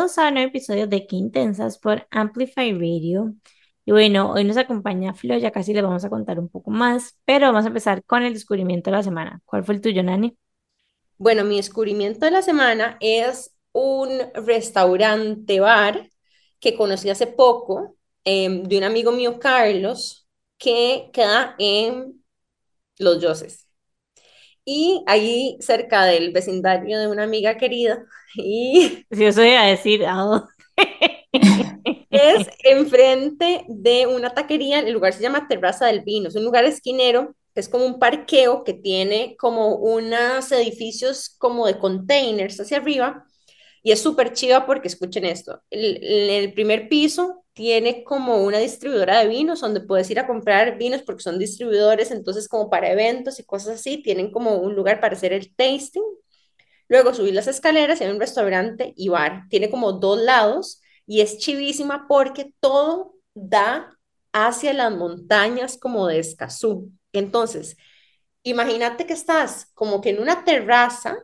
[0.00, 3.34] Bienvenidos a un nuevo episodio de Qué Intensas por Amplify Radio.
[3.84, 7.18] Y bueno, hoy nos acompaña Flo, ya casi le vamos a contar un poco más,
[7.26, 9.42] pero vamos a empezar con el descubrimiento de la semana.
[9.44, 10.34] ¿Cuál fue el tuyo, Nani?
[11.18, 16.08] Bueno, mi descubrimiento de la semana es un restaurante bar
[16.60, 22.24] que conocí hace poco em, de un amigo mío, Carlos, que queda en
[22.96, 23.69] Los Yoses.
[24.72, 28.04] Y ahí cerca del vecindario de una amiga querida.
[28.36, 30.04] Y Si eso iba a decir,
[32.10, 36.64] es enfrente de una taquería, el lugar se llama Terraza del Vino, es un lugar
[36.64, 43.24] esquinero, es como un parqueo que tiene como unos edificios como de containers hacia arriba
[43.82, 49.20] y es súper chiva porque escuchen esto, el, el primer piso tiene como una distribuidora
[49.20, 53.38] de vinos donde puedes ir a comprar vinos porque son distribuidores, entonces como para eventos
[53.38, 56.02] y cosas así, tienen como un lugar para hacer el tasting.
[56.88, 59.44] Luego subir las escaleras y hay un restaurante y bar.
[59.48, 63.96] Tiene como dos lados y es chivísima porque todo da
[64.32, 66.90] hacia las montañas como de Escazú.
[67.12, 67.76] Entonces,
[68.42, 71.18] imagínate que estás como que en una terraza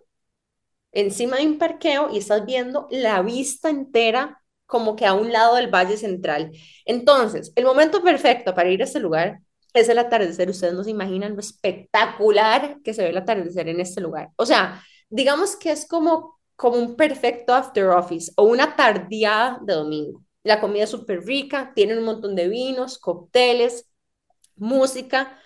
[0.96, 5.56] encima de un parqueo y estás viendo la vista entera como que a un lado
[5.56, 6.52] del Valle Central.
[6.84, 9.40] Entonces, el momento perfecto para ir a este lugar
[9.74, 10.48] es el atardecer.
[10.50, 14.30] Ustedes no se imaginan lo espectacular que se ve el atardecer en este lugar.
[14.36, 19.74] O sea, digamos que es como, como un perfecto after office o una tardeada de
[19.74, 20.22] domingo.
[20.42, 23.88] La comida es súper rica, tienen un montón de vinos, cócteles,
[24.56, 25.38] música.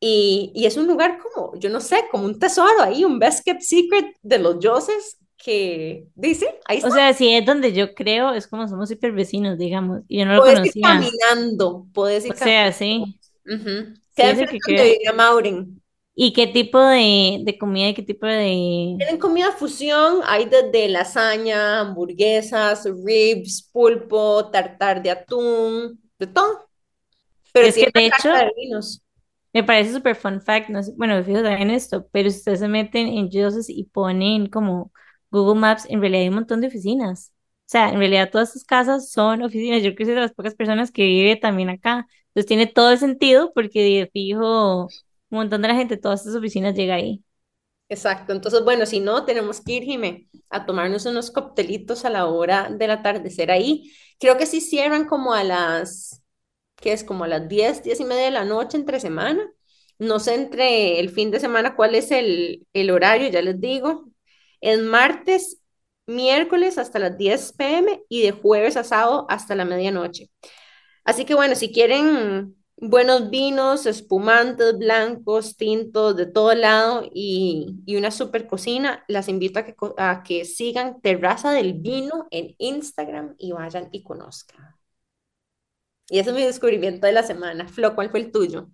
[0.00, 3.44] Y, y, es un lugar como, yo no sé, como un tesoro ahí, un best
[3.44, 6.88] kept secret de los dioses que dice, ahí está.
[6.88, 10.26] O sea, si es donde yo creo, es como somos súper vecinos, digamos, y yo
[10.26, 10.80] no lo Puedes conocía.
[10.80, 13.94] ir caminando, puedes ir O sea, sí, caminando.
[14.16, 14.84] sí Queda es el que creo.
[14.84, 15.82] vivía Maureen.
[16.14, 18.96] ¿Y qué tipo de, de comida y qué tipo de...
[18.96, 26.68] Tienen comida fusión, hay desde lasaña, hamburguesas, ribs, pulpo, tartar de atún, de todo.
[27.52, 29.02] Pero Es que de hecho, de vinos.
[29.52, 32.68] Me parece súper fun fact, no sé, bueno, fíjate en esto, pero si ustedes se
[32.68, 34.92] meten en Yoses y ponen como
[35.30, 37.32] Google Maps, en realidad hay un montón de oficinas.
[37.66, 39.82] O sea, en realidad todas estas casas son oficinas.
[39.82, 42.06] Yo creo que soy de las pocas personas que vive también acá.
[42.28, 44.90] Entonces tiene todo el sentido porque de fijo, un
[45.38, 47.22] montón de la gente, todas estas oficinas llega ahí.
[47.88, 48.32] Exacto.
[48.32, 52.68] Entonces, bueno, si no, tenemos que ir, Jimé, a tomarnos unos coctelitos a la hora
[52.70, 53.92] del atardecer ahí.
[54.20, 56.22] Creo que sí cierran como a las,
[56.80, 57.04] ¿qué es?
[57.04, 59.50] Como a las 10, 10 y media de la noche entre semana.
[59.98, 64.10] No sé entre el fin de semana cuál es el, el horario, ya les digo.
[64.60, 65.60] Es martes,
[66.06, 68.02] miércoles hasta las 10 p.m.
[68.08, 70.30] y de jueves a sábado hasta la medianoche.
[71.04, 77.96] Así que bueno, si quieren buenos vinos, espumantes, blancos, tintos, de todo lado y, y
[77.96, 83.34] una super cocina, las invito a que, a que sigan Terraza del Vino en Instagram
[83.38, 84.67] y vayan y conozcan.
[86.08, 87.68] Y ese es mi descubrimiento de la semana.
[87.68, 88.68] Flo, ¿cuál fue el tuyo?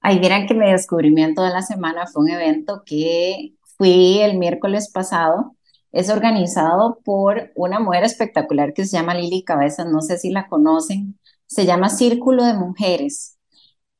[0.00, 4.90] Ahí vieran que mi descubrimiento de la semana fue un evento que fui el miércoles
[4.92, 5.56] pasado.
[5.92, 10.48] Es organizado por una mujer espectacular que se llama Lili Cabezas, no sé si la
[10.48, 11.18] conocen.
[11.46, 13.38] Se llama Círculo de Mujeres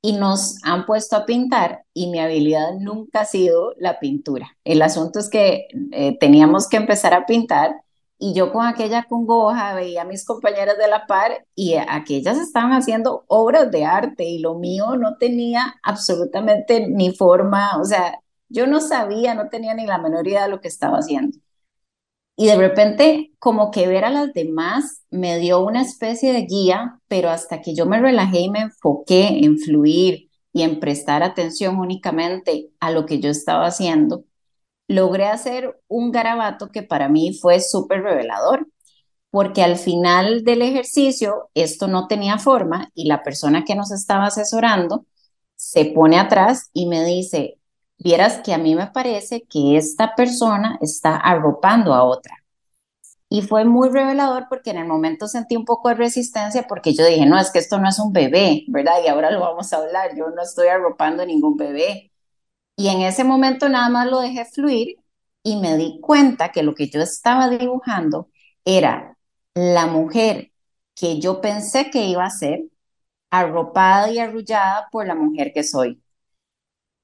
[0.03, 4.59] y nos han puesto a pintar y mi habilidad nunca ha sido la pintura.
[4.65, 7.84] El asunto es que eh, teníamos que empezar a pintar
[8.25, 12.73] y yo con aquella congoja veía a mis compañeras de la par y aquellas estaban
[12.73, 18.19] haciendo obras de arte y lo mío no tenía absolutamente ni forma, o sea,
[18.49, 21.37] yo no sabía, no tenía ni la menor idea de lo que estaba haciendo.
[22.35, 26.99] Y de repente, como que ver a las demás me dio una especie de guía,
[27.09, 31.79] pero hasta que yo me relajé y me enfoqué en fluir y en prestar atención
[31.79, 34.25] únicamente a lo que yo estaba haciendo,
[34.89, 38.69] logré hacer un garabato que para mí fue súper revelador,
[39.31, 44.27] porque al final del ejercicio esto no tenía forma y la persona que nos estaba
[44.27, 45.07] asesorando
[45.57, 47.59] se pone atrás y me dice,
[47.99, 52.45] vieras que a mí me parece que esta persona está arropando a otra.
[53.29, 57.05] Y fue muy revelador porque en el momento sentí un poco de resistencia porque yo
[57.07, 58.95] dije, no, es que esto no es un bebé, ¿verdad?
[59.05, 62.13] Y ahora lo vamos a hablar, yo no estoy arropando ningún bebé.
[62.77, 64.97] Y en ese momento nada más lo dejé fluir
[65.43, 68.31] y me di cuenta que lo que yo estaba dibujando
[68.65, 69.17] era
[69.55, 70.53] la mujer
[70.95, 72.65] que yo pensé que iba a ser,
[73.31, 76.03] arropada y arrullada por la mujer que soy.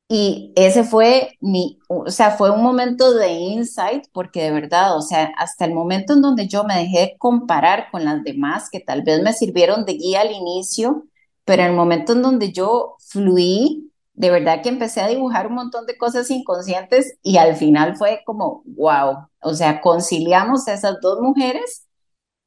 [0.08, 5.02] Y ese fue mi, o sea, fue un momento de insight porque de verdad, o
[5.02, 9.02] sea, hasta el momento en donde yo me dejé comparar con las demás que tal
[9.02, 11.04] vez me sirvieron de guía al inicio,
[11.44, 13.89] pero el momento en donde yo fluí,
[14.20, 18.22] de verdad que empecé a dibujar un montón de cosas inconscientes y al final fue
[18.26, 21.86] como, wow, o sea, conciliamos a esas dos mujeres,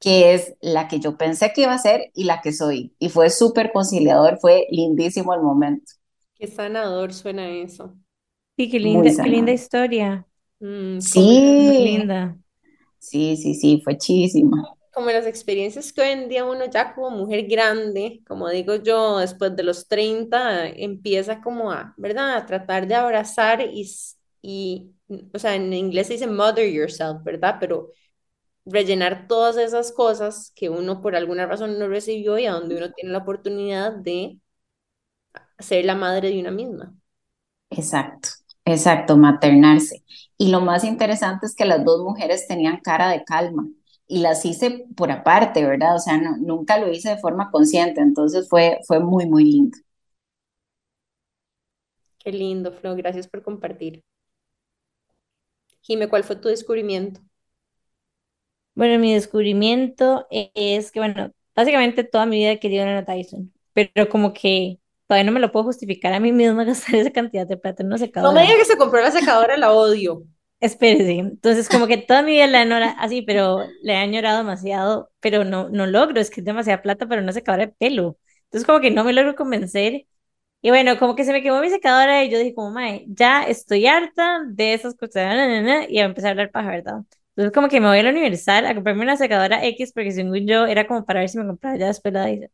[0.00, 2.94] que es la que yo pensé que iba a ser y la que soy.
[3.00, 5.92] Y fue súper conciliador, fue lindísimo el momento.
[6.34, 7.94] Qué sanador suena eso.
[8.56, 9.52] Sí, qué Muy linda, qué linda sanador.
[9.52, 10.26] historia.
[10.60, 12.38] Mm, Sí, linda.
[12.98, 14.64] sí, sí, sí, fue chidísima.
[14.94, 19.18] Como las experiencias que hoy en día uno ya como mujer grande, como digo yo,
[19.18, 22.36] después de los 30 empieza como a, ¿verdad?
[22.36, 23.90] A tratar de abrazar y,
[24.42, 24.92] y,
[25.34, 27.56] o sea, en inglés se dice mother yourself, ¿verdad?
[27.60, 27.90] Pero
[28.66, 32.92] rellenar todas esas cosas que uno por alguna razón no recibió y a donde uno
[32.92, 34.38] tiene la oportunidad de
[35.58, 36.94] ser la madre de una misma.
[37.70, 38.28] Exacto,
[38.64, 40.04] exacto, maternarse.
[40.38, 43.66] Y lo más interesante es que las dos mujeres tenían cara de calma
[44.06, 45.96] y las hice por aparte, ¿verdad?
[45.96, 49.78] O sea, no, nunca lo hice de forma consciente, entonces fue, fue muy, muy lindo.
[52.18, 54.02] Qué lindo, Flo, gracias por compartir.
[55.82, 57.20] Jime, ¿cuál fue tu descubrimiento?
[58.74, 64.08] Bueno, mi descubrimiento es que, bueno, básicamente toda mi vida he querido una Dyson, pero
[64.08, 67.56] como que todavía no me lo puedo justificar a mí misma gastar esa cantidad de
[67.56, 68.58] plata en una No me diga secadora.
[68.58, 70.24] que se compró la secadora, la odio.
[70.60, 71.12] Espérese.
[71.18, 75.10] Entonces, como que toda mi vida la he añorado así, pero le he añorado demasiado,
[75.20, 78.18] pero no, no logro, es que es demasiada plata para una secadora de pelo.
[78.44, 80.06] Entonces, como que no me logro convencer.
[80.62, 83.44] Y bueno, como que se me quemó mi secadora y yo dije como, mae, ya
[83.44, 86.94] estoy harta de esas cosas, na, na, na", y a empezar a hablar paja, ¿verdad?
[87.30, 90.46] Entonces como que me voy a la Universal a comprarme una secadora X porque según
[90.46, 92.50] yo era como para ver si me compraba ya después la Dyson.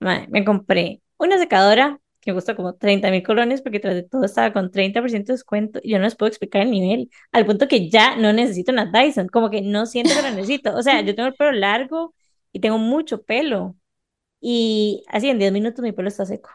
[0.00, 4.04] Mae, me compré una secadora que me costó como treinta mil colones porque tras de
[4.04, 7.46] todo estaba con 30% de descuento y yo no les puedo explicar el nivel, al
[7.46, 10.74] punto que ya no necesito una Dyson, como que no siento que la necesito.
[10.76, 12.14] O sea, yo tengo el pelo largo
[12.52, 13.76] y tengo mucho pelo
[14.40, 16.50] y así en 10 minutos mi pelo está seco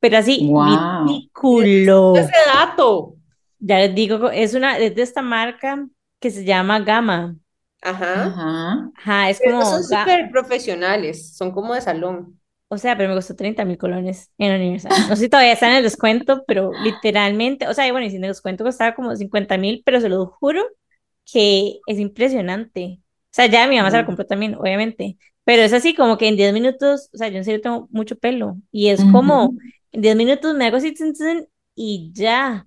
[0.00, 1.06] pero así, Wow.
[1.06, 2.14] ridículo.
[2.16, 3.16] Ese dato.
[3.58, 5.86] Ya les digo, es una, es de esta marca
[6.20, 7.36] que se llama Gama.
[7.82, 8.24] Ajá.
[8.26, 8.90] Ajá.
[8.96, 12.40] Ajá, es Pero son como, ga- súper profesionales, son como de salón.
[12.68, 14.92] O sea, pero me costó 30 mil colones en la Universal.
[15.08, 18.10] No sé si todavía está en el descuento, pero literalmente, o sea, y bueno, y
[18.10, 20.64] sin el descuento costaba como 50 mil, pero se lo juro
[21.30, 23.00] que es impresionante.
[23.26, 26.28] O sea, ya mi mamá se la compró también, obviamente, pero es así como que
[26.28, 29.54] en 10 minutos, o sea, yo en serio tengo mucho pelo y es como,
[29.92, 30.94] en 10 minutos me hago así,
[31.74, 32.66] y ya.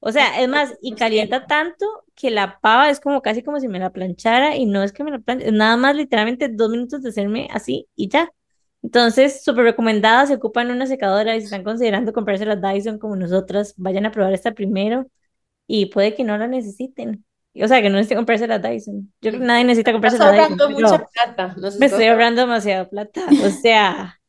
[0.00, 3.68] O sea, es más, y calienta tanto que la pava es como casi como si
[3.68, 6.70] me la planchara y no es que me la planche, es nada más literalmente dos
[6.70, 8.32] minutos de hacerme así y ya.
[8.82, 13.16] Entonces, súper recomendada, se ocupan una secadora y si están considerando comprarse la Dyson como
[13.16, 15.06] nosotras, vayan a probar esta primero
[15.66, 17.24] y puede que no la necesiten.
[17.54, 19.12] O sea, que no necesiten comprarse la Dyson.
[19.20, 21.56] Yo creo que nadie necesita comprarse Estás la Dyson, ahorrando mucha plata.
[21.78, 23.26] Me estoy ahorrando demasiada plata.
[23.44, 24.20] O sea,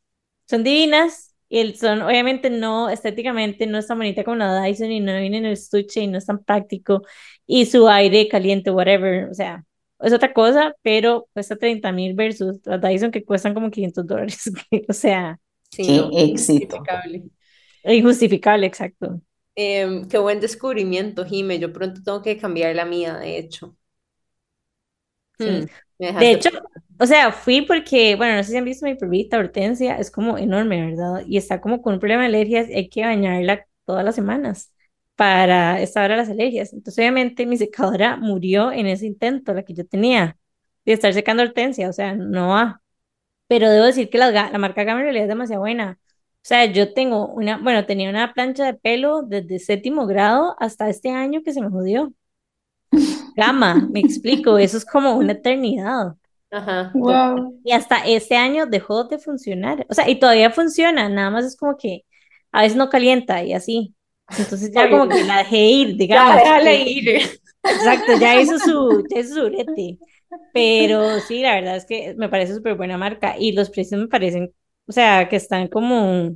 [0.47, 4.99] son divinas y son, obviamente, no estéticamente, no es tan bonita como la Dyson y
[4.99, 7.01] no viene en el estuche y no es tan práctico.
[7.47, 9.63] Y su aire caliente, whatever, o sea,
[10.03, 14.51] es otra cosa, pero cuesta 30 mil versus las Dyson que cuestan como 500 dólares.
[14.89, 15.39] O sea,
[15.71, 16.89] Sí, Qué no, éxito.
[16.95, 17.23] injustificable.
[17.85, 19.21] injustificable, exacto.
[19.55, 21.59] Em, qué buen descubrimiento, Jime.
[21.59, 23.75] Yo pronto tengo que cambiar la mía, de hecho.
[25.39, 25.45] Sí.
[25.45, 25.65] Hmm,
[25.99, 26.49] me De hecho,
[26.99, 30.37] o sea, fui porque, bueno, no sé si han visto mi perrita Hortensia, es como
[30.39, 31.23] enorme, ¿verdad?
[31.27, 34.72] Y está como con un problema de alergias, y hay que bañarla todas las semanas
[35.23, 36.73] para esta hora las alergias.
[36.73, 40.37] Entonces, obviamente, mi secadora murió en ese intento, la que yo tenía,
[40.85, 42.81] de estar secando Hortensia, o sea, no va.
[43.47, 45.97] Pero debo decir que la, la marca Gama en realidad es demasiado buena.
[46.01, 50.89] O sea, yo tengo una, bueno, tenía una plancha de pelo desde séptimo grado hasta
[50.89, 52.13] este año que se me jodió.
[53.37, 56.15] Gama, me explico, eso es como una eternidad.
[56.51, 56.91] Ajá.
[56.95, 57.61] Wow.
[57.63, 59.85] Y hasta este año dejó de funcionar.
[59.89, 62.03] O sea, y todavía funciona, nada más es como que
[62.51, 63.95] a veces no calienta y así.
[64.29, 66.35] Entonces ya como que la dejé ir, Ya, digamos.
[66.35, 67.41] déjale porque- ir.
[67.65, 69.97] Exacto, ya hizo su, ya hizo su brete.
[70.53, 74.07] Pero sí, la verdad es que me parece súper buena marca y los precios me
[74.07, 74.53] parecen,
[74.87, 76.35] o sea, que están como,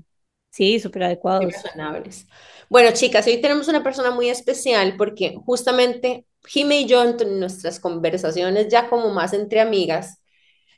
[0.51, 1.51] sí, súper adecuados.
[1.53, 2.27] razonables.
[2.69, 7.79] Bueno, chicas, hoy tenemos una persona muy especial porque justamente Jime y yo, entre nuestras
[7.79, 10.21] conversaciones ya como más entre amigas,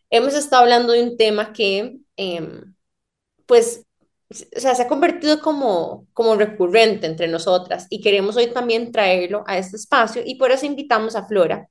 [0.10, 2.76] hemos estado hablando de un tema que, em,
[3.46, 3.86] pues,
[4.32, 9.44] o sea, se ha convertido como, como recurrente entre nosotras y queremos hoy también traerlo
[9.48, 11.68] a este espacio y por eso invitamos a Flora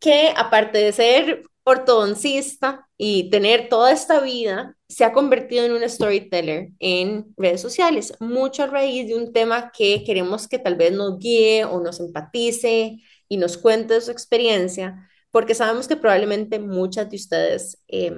[0.00, 5.88] que aparte de ser ortodoncista y tener toda esta vida, se ha convertido en un
[5.88, 10.92] storyteller en redes sociales, mucho a raíz de un tema que queremos que tal vez
[10.92, 17.08] nos guíe o nos empatice y nos cuente su experiencia, porque sabemos que probablemente muchas
[17.10, 18.12] de ustedes eh,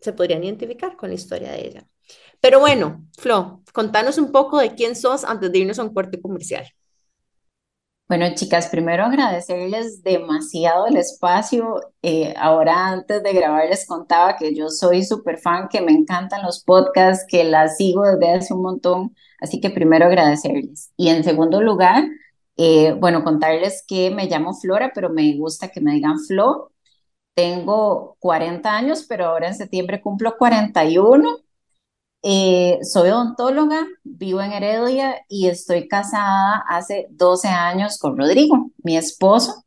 [0.00, 1.88] se podrían identificar con la historia de ella.
[2.40, 6.20] Pero bueno, Flo, contanos un poco de quién sos antes de irnos a un corte
[6.20, 6.66] comercial.
[8.08, 11.80] Bueno, chicas, primero agradecerles demasiado el espacio.
[12.02, 16.42] Eh, ahora, antes de grabar, les contaba que yo soy súper fan, que me encantan
[16.44, 19.16] los podcasts, que las sigo desde hace un montón.
[19.40, 20.92] Así que primero agradecerles.
[20.96, 22.04] Y en segundo lugar,
[22.56, 26.72] eh, bueno, contarles que me llamo Flora, pero me gusta que me digan Flo.
[27.34, 31.38] Tengo 40 años, pero ahora en septiembre cumplo 41
[32.28, 38.96] eh, soy odontóloga, vivo en Heredia y estoy casada hace 12 años con Rodrigo, mi
[38.96, 39.64] esposo,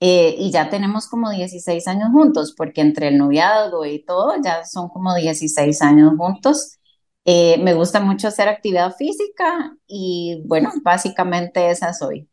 [0.00, 4.64] eh, y ya tenemos como 16 años juntos, porque entre el noviazgo y todo ya
[4.64, 6.78] son como 16 años juntos.
[7.24, 12.28] Eh, me gusta mucho hacer actividad física y bueno, básicamente esa soy.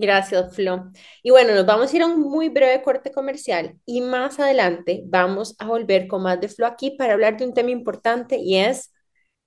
[0.00, 0.92] Gracias, Flo.
[1.24, 5.02] Y bueno, nos vamos a ir a un muy breve corte comercial y más adelante
[5.06, 8.58] vamos a volver con más de Flo aquí para hablar de un tema importante y
[8.58, 8.92] es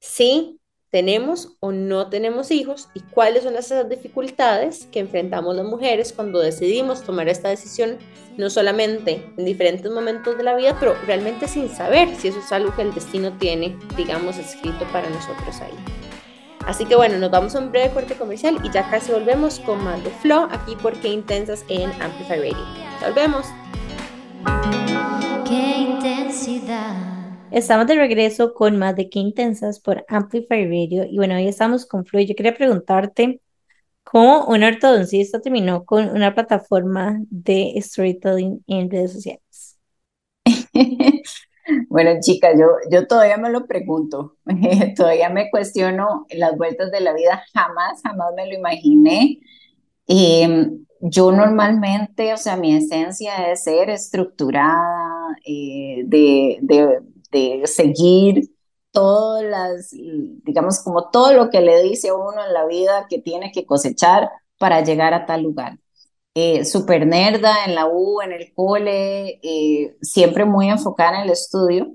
[0.02, 6.12] si tenemos o no tenemos hijos y cuáles son esas dificultades que enfrentamos las mujeres
[6.12, 7.98] cuando decidimos tomar esta decisión,
[8.36, 12.52] no solamente en diferentes momentos de la vida, pero realmente sin saber si eso es
[12.52, 16.11] algo que el destino tiene, digamos, escrito para nosotros ahí.
[16.68, 19.84] Así que bueno, nos vamos a un breve corte comercial y ya casi volvemos con
[19.84, 22.66] más de Flow aquí por Qué Intensas en Amplify Radio.
[23.02, 23.48] Volvemos.
[25.48, 26.96] Qué intensidad.
[27.52, 31.86] Estamos de regreso con más de Qué Intensas por Amplify Radio y bueno, hoy estamos
[31.86, 33.42] con Flo y yo quería preguntarte
[34.04, 39.78] cómo un ortodoncista terminó con una plataforma de storytelling en redes sociales.
[41.90, 44.38] Bueno, chica, yo, yo todavía me lo pregunto,
[44.96, 49.40] todavía me cuestiono las vueltas de la vida, jamás, jamás me lo imaginé.
[50.08, 57.00] Em, yo normalmente, o sea, mi esencia es ser estructurada, eh, de, de,
[57.32, 58.50] de, seguir
[58.92, 63.20] todas las, digamos, como todo lo que le dice a uno en la vida que
[63.20, 65.81] tiene que cosechar para llegar a tal lugar
[66.36, 71.30] eh, super nerda en la U, en el cole, eh, siempre muy enfocada en el
[71.32, 71.94] estudio.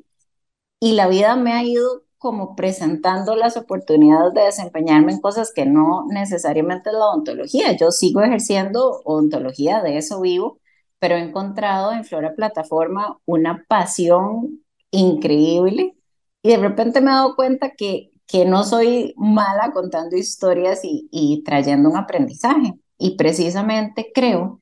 [0.80, 5.66] Y la vida me ha ido como presentando las oportunidades de desempeñarme en cosas que
[5.66, 7.76] no necesariamente es la odontología.
[7.76, 10.60] Yo sigo ejerciendo odontología, de eso vivo,
[10.98, 15.96] pero he encontrado en Flora Plataforma una pasión increíble
[16.42, 21.08] y de repente me he dado cuenta que, que no soy mala contando historias y,
[21.12, 22.74] y trayendo un aprendizaje.
[22.98, 24.60] Y precisamente creo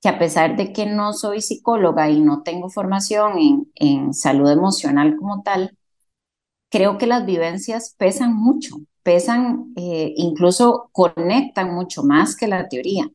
[0.00, 4.50] que a pesar de que no soy psicóloga y no tengo formación en, en salud
[4.50, 5.76] emocional como tal,
[6.70, 13.10] creo que las vivencias pesan mucho, pesan, eh, incluso conectan mucho más que la teoría.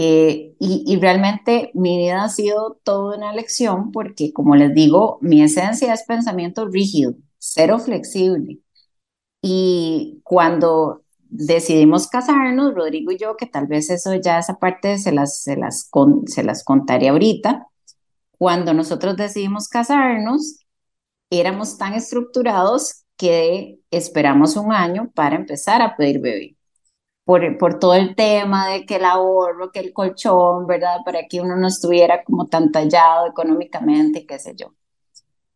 [0.00, 5.18] Eh, y, y, realmente mi vida ha sido toda una lección porque, como les digo,
[5.22, 8.60] mi esencia es pensamiento rígido, cero flexible.
[9.42, 15.12] Y cuando decidimos casarnos, Rodrigo y yo, que tal vez eso ya esa parte se
[15.12, 15.90] las, se las,
[16.26, 17.66] se las contaré ahorita.
[18.38, 20.60] Cuando nosotros decidimos casarnos,
[21.30, 26.56] éramos tan estructurados que esperamos un año para empezar a pedir bebé.
[27.24, 31.00] Por, por todo el tema de que el ahorro, que el colchón, ¿verdad?
[31.04, 34.72] Para que uno no estuviera como tan tallado económicamente, qué sé yo.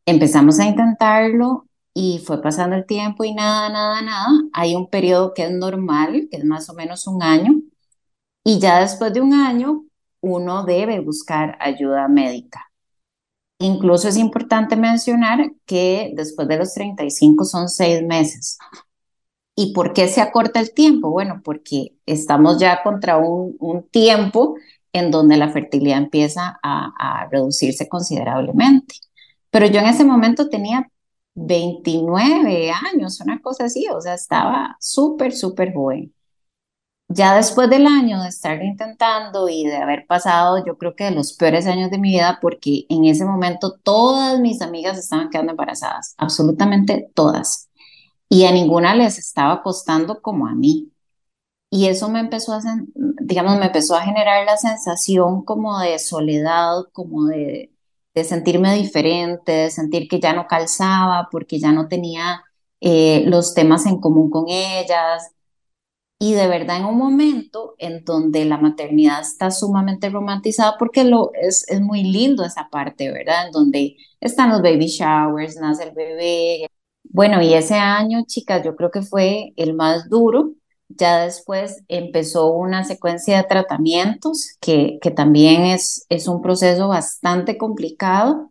[0.05, 4.28] Empezamos a intentarlo y fue pasando el tiempo y nada, nada, nada.
[4.52, 7.61] Hay un periodo que es normal, que es más o menos un año,
[8.44, 9.84] y ya después de un año
[10.20, 12.70] uno debe buscar ayuda médica.
[13.58, 18.58] Incluso es importante mencionar que después de los 35 son seis meses.
[19.54, 21.11] ¿Y por qué se acorta el tiempo?
[21.11, 23.56] Bueno, porque estamos ya contra un,
[23.90, 24.56] tiempo
[24.92, 28.96] en donde la fertilidad empieza a, a reducirse considerablemente.
[29.50, 30.90] Pero yo en ese momento tenía
[31.35, 36.15] 29 años, una cosa así, o sea, estaba súper, súper joven.
[37.09, 41.11] Ya después del año de estar intentando y de haber pasado, yo creo que de
[41.11, 45.53] los peores años de mi vida, porque en ese momento todas mis amigas estaban quedando
[45.53, 47.71] embarazadas, absolutamente todas,
[48.31, 50.91] y a ninguna les estaba costando como a mí.
[51.71, 52.61] Y eso me empezó a,
[52.95, 57.73] digamos, me empezó a generar la sensación como de soledad, como de,
[58.14, 62.42] de sentirme diferente, de sentir que ya no calzaba porque ya no tenía
[62.81, 65.31] eh, los temas en común con ellas.
[66.19, 71.33] Y de verdad en un momento en donde la maternidad está sumamente romantizada, porque lo,
[71.35, 73.47] es, es muy lindo esa parte, ¿verdad?
[73.47, 76.69] En donde están los baby showers, nace el bebé.
[77.04, 80.54] Bueno, y ese año, chicas, yo creo que fue el más duro
[80.96, 87.58] ya después empezó una secuencia de tratamientos que, que también es, es un proceso bastante
[87.58, 88.50] complicado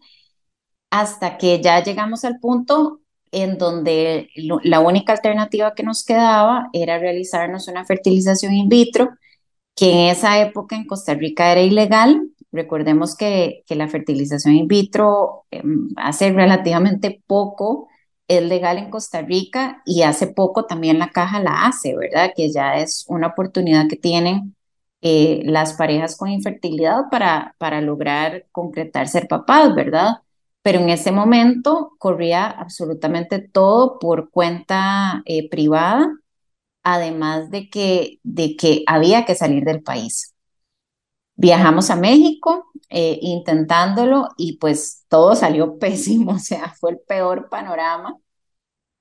[0.89, 6.99] hasta que ya llegamos al punto en donde la única alternativa que nos quedaba era
[6.99, 9.09] realizarnos una fertilización in vitro,
[9.75, 12.29] que en esa época en Costa Rica era ilegal.
[12.51, 17.87] Recordemos que, que la fertilización in vitro em, hace relativamente poco
[18.27, 22.31] es legal en Costa Rica y hace poco también la caja la hace, ¿verdad?
[22.35, 24.55] Que ya es una oportunidad que tienen
[25.01, 30.17] eh, las parejas con infertilidad para, para lograr concretar ser papás, ¿verdad?
[30.61, 36.07] Pero en ese momento corría absolutamente todo por cuenta eh, privada,
[36.83, 40.33] además de que, de que había que salir del país.
[41.41, 47.49] Viajamos a México eh, intentándolo y pues todo salió pésimo, o sea, fue el peor
[47.49, 48.17] panorama.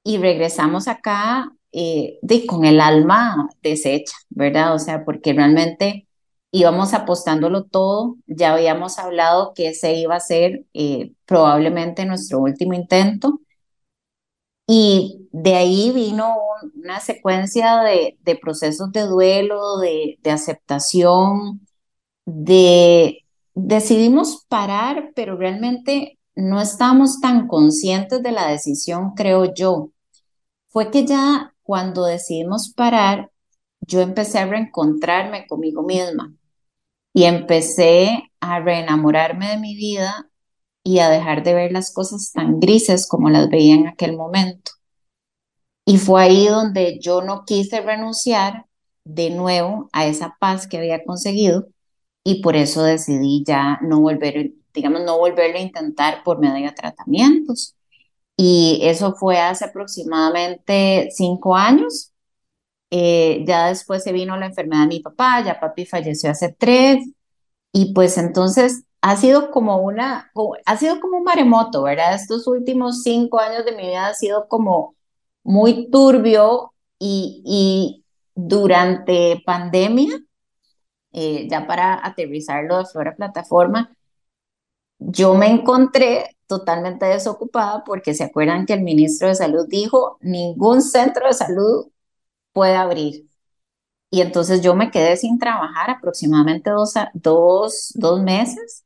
[0.05, 4.75] Y regresamos acá eh, de, con el alma deshecha, ¿verdad?
[4.75, 6.09] O sea, porque realmente
[6.53, 12.75] íbamos apostándolo todo, ya habíamos hablado que ese iba a ser eh, probablemente nuestro último
[12.75, 13.41] intento.
[14.67, 21.67] Y de ahí vino un- una secuencia de, de procesos de duelo, de, de aceptación,
[22.27, 23.25] de
[23.55, 29.91] decidimos parar, pero realmente no estamos tan conscientes de la decisión, creo yo
[30.69, 33.31] fue que ya cuando decidimos parar,
[33.81, 36.35] yo empecé a reencontrarme conmigo misma
[37.13, 40.31] y empecé a reenamorarme de mi vida
[40.85, 44.73] y a dejar de ver las cosas tan grises como las veía en aquel momento.
[45.85, 48.67] Y fue ahí donde yo no quise renunciar
[49.05, 51.67] de nuevo a esa paz que había conseguido
[52.25, 56.73] y por eso decidí ya no volver, digamos, no volverlo a intentar por medio de
[56.75, 57.77] tratamientos.
[58.37, 62.13] Y eso fue hace aproximadamente cinco años.
[62.91, 67.07] Eh, ya después se vino la enfermedad de mi papá, ya papi falleció hace tres.
[67.73, 70.33] Y pues entonces ha sido como una,
[70.67, 72.15] ha sido como un maremoto, ¿verdad?
[72.15, 74.97] Estos últimos cinco años de mi vida ha sido como
[75.43, 80.21] muy turbio y, y durante pandemia,
[81.13, 83.95] eh, ya para aterrizarlo de Flora Plataforma,
[84.99, 90.83] yo me encontré totalmente desocupada porque se acuerdan que el ministro de Salud dijo, ningún
[90.83, 91.87] centro de salud
[92.53, 93.27] puede abrir.
[94.11, 98.85] Y entonces yo me quedé sin trabajar aproximadamente dos, dos, dos meses.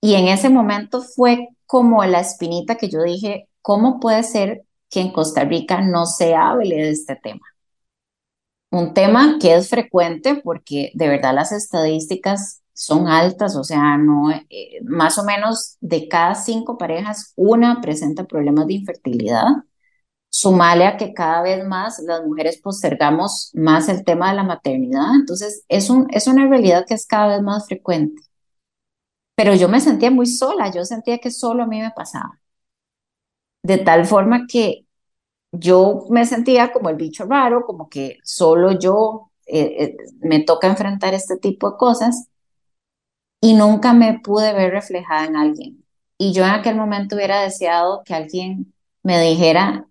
[0.00, 5.00] Y en ese momento fue como la espinita que yo dije, ¿cómo puede ser que
[5.00, 7.46] en Costa Rica no se hable de este tema?
[8.76, 14.30] Un tema que es frecuente porque de verdad las estadísticas son altas, o sea, no,
[14.30, 19.46] eh, más o menos de cada cinco parejas, una presenta problemas de infertilidad.
[20.28, 25.14] Sumale a que cada vez más las mujeres postergamos más el tema de la maternidad,
[25.14, 28.20] entonces es un, es una realidad que es cada vez más frecuente.
[29.34, 32.40] Pero yo me sentía muy sola, yo sentía que solo a mí me pasaba,
[33.62, 34.85] de tal forma que
[35.58, 40.66] yo me sentía como el bicho raro, como que solo yo eh, eh, me toca
[40.66, 42.28] enfrentar este tipo de cosas
[43.40, 45.84] y nunca me pude ver reflejada en alguien.
[46.18, 49.86] Y yo en aquel momento hubiera deseado que alguien me dijera,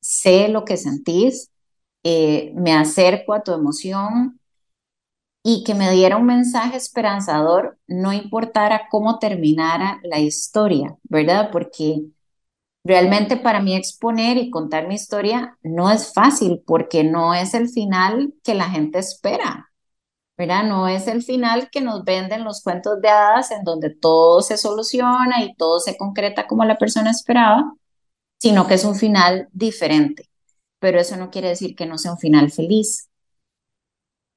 [0.00, 1.50] sé lo que sentís,
[2.04, 4.40] eh, me acerco a tu emoción
[5.42, 11.50] y que me diera un mensaje esperanzador, no importara cómo terminara la historia, ¿verdad?
[11.52, 12.02] Porque
[12.84, 17.68] realmente para mí exponer y contar mi historia no es fácil porque no es el
[17.68, 19.70] final que la gente espera.
[20.36, 20.64] ¿verdad?
[20.64, 24.56] No es el final que nos venden los cuentos de hadas en donde todo se
[24.56, 27.74] soluciona y todo se concreta como la persona esperaba,
[28.38, 30.30] sino que es un final diferente.
[30.80, 33.08] Pero eso no quiere decir que no sea un final feliz.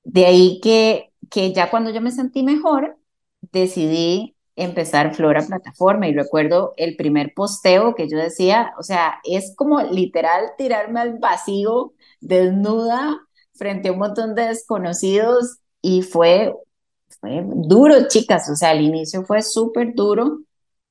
[0.03, 2.97] De ahí que, que ya cuando yo me sentí mejor,
[3.41, 9.55] decidí empezar Flora Plataforma y recuerdo el primer posteo que yo decía, o sea, es
[9.55, 13.21] como literal tirarme al vacío desnuda
[13.53, 16.53] frente a un montón de desconocidos y fue,
[17.21, 20.39] fue duro, chicas, o sea, al inicio fue súper duro.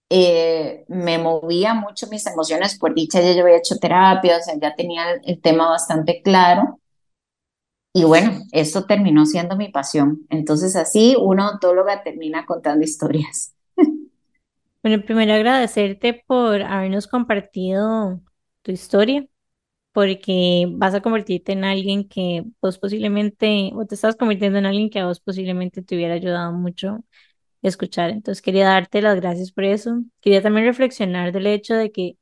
[0.08, 4.54] Eh, me movía mucho mis emociones, por dicha ya yo había hecho terapia, o sea,
[4.60, 6.80] ya tenía el, tema bastante claro.
[7.92, 10.26] Y bueno, esto terminó siendo mi pasión.
[10.30, 13.55] Entonces así una odontóloga termina contando historias.
[14.86, 18.20] Bueno, primero agradecerte por habernos compartido
[18.62, 19.26] tu historia,
[19.92, 24.88] porque vas a convertirte en alguien que vos posiblemente, o te estás convirtiendo en alguien
[24.88, 27.04] que a vos posiblemente te hubiera ayudado mucho
[27.62, 28.10] escuchar.
[28.10, 30.04] Entonces quería darte las gracias por eso.
[30.20, 32.16] Quería también reflexionar del hecho de que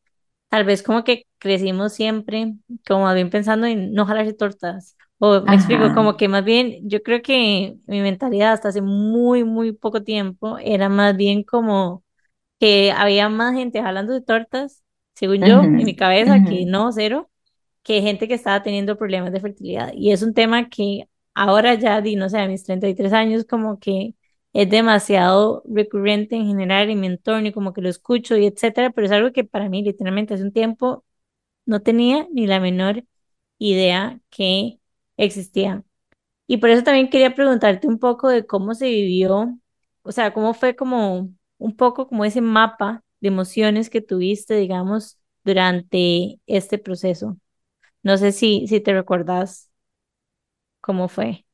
[0.48, 2.54] tal vez como que crecimos siempre,
[2.86, 4.96] como bien pensando en no jalarse tortas.
[5.18, 8.82] O me explico, Ajá, como que más bien yo creo que mi mentalidad hasta hace
[8.82, 12.03] muy, muy poco tiempo era más bien como
[12.60, 14.82] que había más gente hablando de tortas,
[15.14, 16.66] según yo, en mi cabeza, que ujú.
[16.66, 17.30] no, cero,
[17.82, 19.92] que gente que estaba teniendo problemas de fertilidad.
[19.94, 23.78] Y es un tema que ahora ya, di, no sé, a mis 33 años, como
[23.78, 24.14] que
[24.52, 28.90] es demasiado recurrente en general en mi entorno y como que lo escucho y etcétera,
[28.90, 31.04] pero es algo que para mí literalmente hace un tiempo
[31.66, 33.04] no tenía ni la menor
[33.58, 34.80] idea que
[35.16, 35.84] existía.
[36.46, 39.58] Y por eso también quería preguntarte un poco de cómo se vivió,
[40.02, 45.18] o sea, cómo fue como un poco como ese mapa de emociones que tuviste, digamos,
[45.44, 47.36] durante este proceso.
[48.02, 49.70] No sé si, si te recordás
[50.80, 51.44] cómo fue.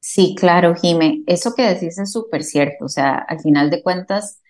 [0.00, 2.84] Sí, claro, Jime, eso que decís es súper cierto.
[2.84, 4.40] O sea, al final de cuentas,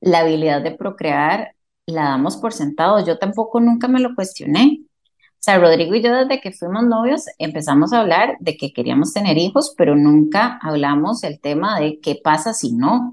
[0.00, 1.54] la habilidad de procrear
[1.86, 3.04] la damos por sentado.
[3.06, 4.82] Yo tampoco nunca me lo cuestioné.
[4.84, 9.12] O sea, Rodrigo y yo desde que fuimos novios empezamos a hablar de que queríamos
[9.14, 13.12] tener hijos, pero nunca hablamos el tema de qué pasa si no.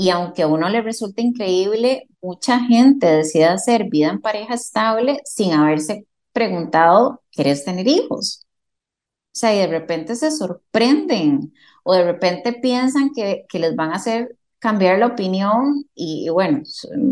[0.00, 5.20] Y aunque a uno le resulta increíble, mucha gente decide hacer vida en pareja estable
[5.26, 8.46] sin haberse preguntado, ¿quieres tener hijos?
[8.46, 11.52] O sea, y de repente se sorprenden
[11.84, 16.62] o de repente piensan que, que les van a hacer cambiar la opinión y, bueno,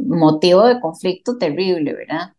[0.07, 2.33] motivo de conflicto terrible, ¿verdad?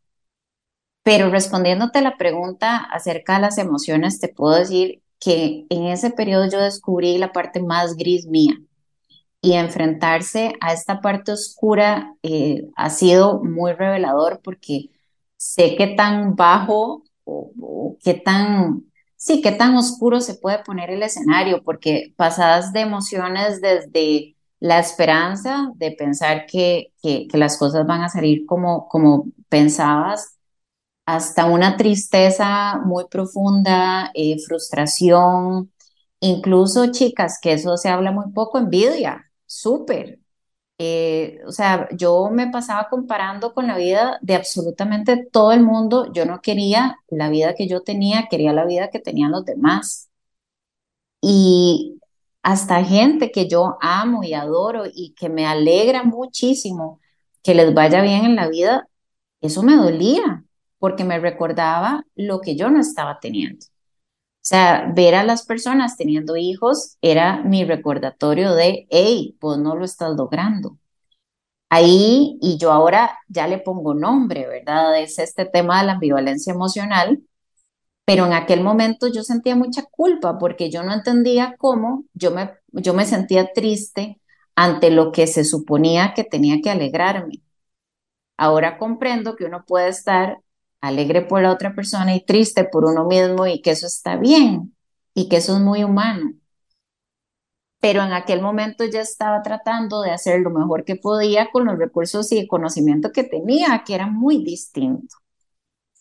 [1.04, 6.50] Pero respondiéndote la pregunta acerca de las emociones, te puedo decir que en ese periodo
[6.50, 8.56] yo descubrí la parte más gris mía
[9.42, 14.90] y enfrentarse a esta parte oscura eh, ha sido muy revelador porque
[15.38, 18.84] sé qué tan bajo o, qué tan,
[19.16, 24.80] sí, qué tan oscuro se puede poner el escenario, porque pasadas de emociones desde la
[24.80, 30.38] esperanza de pensar que, que, que las cosas van a salir como, como pensabas,
[31.06, 35.72] hasta una tristeza muy profunda, eh, frustración,
[36.20, 40.20] incluso chicas, que eso se habla muy poco, envidia, súper.
[40.80, 46.12] Eh, o sea, yo me pasaba comparando con la vida de absolutamente todo el mundo.
[46.14, 50.10] Yo no quería la vida que yo tenía, quería la vida que tenían los demás.
[51.22, 52.00] Y
[52.44, 57.00] hasta gente que yo amo y adoro y que me alegra muchísimo
[57.44, 58.88] que les vaya bien en la vida,
[59.42, 60.46] eso me dolía
[60.80, 63.66] porque me recordaba lo que yo no estaba teniendo.
[64.50, 69.86] Sea, ver a las personas teniendo hijos era mi recordatorio de, hey, vos no lo
[69.86, 70.80] estás logrando.
[71.70, 75.00] Ahí, y yo ahora ya le pongo nombre, ¿verdad?
[75.00, 77.22] Es este tema de la ambivalencia emocional,
[78.06, 82.52] pero en aquel momento yo sentía mucha culpa porque yo no entendía cómo yo me,
[82.72, 84.20] yo me sentía triste
[84.56, 87.44] ante lo que se suponía que tenía que alegrarme.
[88.38, 90.40] Ahora comprendo que uno puede estar
[90.82, 94.76] alegre por la otra persona y triste por uno mismo y que eso está bien
[95.14, 96.34] y que eso es muy humano.
[97.82, 101.78] Pero en aquel momento ya estaba tratando de hacer lo mejor que podía con los
[101.80, 105.16] recursos y conocimiento que tenía, que era muy distinto.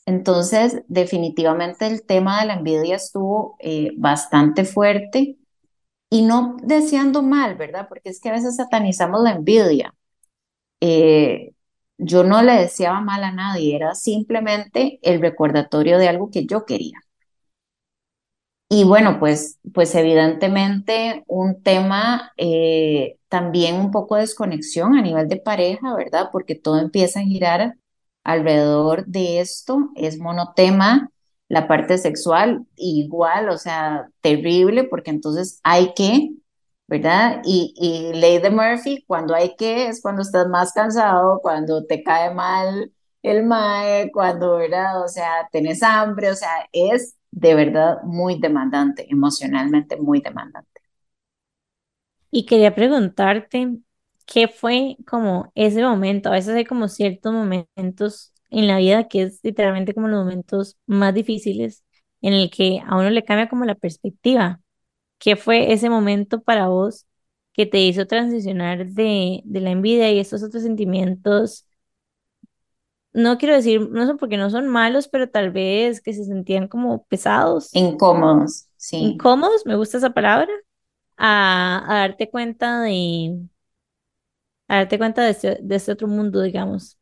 [0.07, 5.37] Entonces, definitivamente el tema de la envidia estuvo eh, bastante fuerte
[6.11, 7.89] y no deseando mal, ¿verdad?
[7.89, 9.95] Porque es que a veces satanizamos la envidia.
[10.81, 11.53] Eh,
[11.99, 16.65] yo no le deseaba mal a nadie, era simplemente el recordatorio de algo que yo
[16.67, 16.99] quería.
[18.71, 25.27] Y bueno, pues, pues evidentemente un tema eh, también un poco de desconexión a nivel
[25.29, 26.29] de pareja, ¿verdad?
[26.33, 27.77] Porque todo empieza a girar
[28.25, 31.11] alrededor de esto, es monotema,
[31.49, 36.31] la parte sexual igual, o sea, terrible, porque entonces hay que,
[36.89, 37.43] ¿verdad?
[37.47, 42.35] Y, y ley Murphy, cuando hay que, es cuando estás más cansado, cuando te cae
[42.35, 45.05] mal el mae, cuando, ¿verdad?
[45.05, 50.83] O sea, tenés hambre, o sea, es de verdad muy demandante, emocionalmente muy demandante.
[52.31, 53.79] Y quería preguntarte,
[54.27, 56.29] ¿qué fue como ese momento?
[56.31, 60.77] A veces hay como ciertos momentos en la vida que es literalmente como los momentos
[60.87, 61.85] más difíciles
[62.21, 64.61] en el que a uno le cambia como la perspectiva.
[65.19, 67.07] ¿Qué fue ese momento para vos
[67.53, 71.67] que te hizo transicionar de, de la envidia y estos otros sentimientos?
[73.13, 76.69] No quiero decir, no son porque no son malos, pero tal vez que se sentían
[76.69, 78.99] como pesados, Incómodos, sí.
[78.99, 80.49] incómodos, me gusta esa palabra,
[81.17, 83.49] a, a darte cuenta de,
[84.69, 86.99] a darte cuenta de este, de este otro mundo, digamos,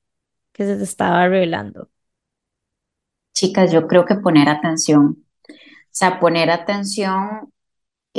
[0.53, 1.91] que se te estaba revelando.
[3.35, 5.05] Chicas, yo creo que poner atención,
[5.47, 5.47] o
[5.91, 7.53] sea, poner atención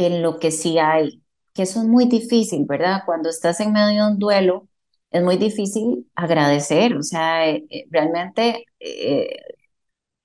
[0.06, 3.04] en lo que sí hay, que eso es muy difícil, ¿verdad?
[3.06, 4.68] Cuando estás en medio de un duelo,
[5.12, 9.30] es muy difícil agradecer, o sea, eh, eh, realmente eh,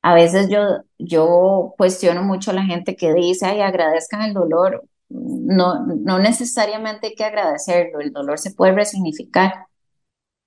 [0.03, 0.61] a veces yo,
[0.99, 4.85] yo cuestiono mucho a la gente que dice, ay, agradezcan el dolor.
[5.09, 9.67] No, no necesariamente hay que agradecerlo, el dolor se puede resignificar.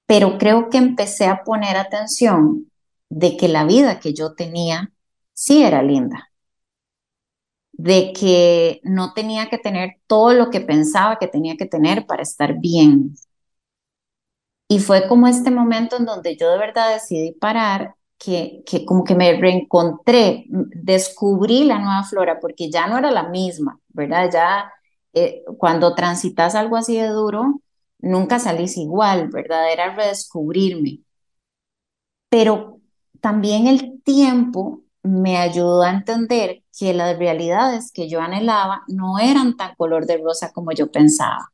[0.07, 2.71] pero creo que empecé a poner atención
[3.09, 4.91] de que la vida que yo tenía
[5.33, 6.29] sí era linda,
[7.77, 12.23] de que no tenía que tener todo lo que pensaba que tenía que tener para
[12.23, 13.15] estar bien.
[14.67, 19.03] Y fue como este momento en donde yo de verdad decidí parar, que, que como
[19.03, 24.29] que me reencontré, descubrí la nueva flora, porque ya no era la misma, ¿verdad?
[24.31, 24.71] Ya
[25.13, 27.61] eh, cuando transitas algo así de duro,
[27.99, 29.71] nunca salís igual, ¿verdad?
[29.71, 31.01] Era redescubrirme.
[32.29, 32.81] Pero
[33.21, 39.57] también el tiempo me ayudó a entender que las realidades que yo anhelaba no eran
[39.57, 41.51] tan color de rosa como yo pensaba.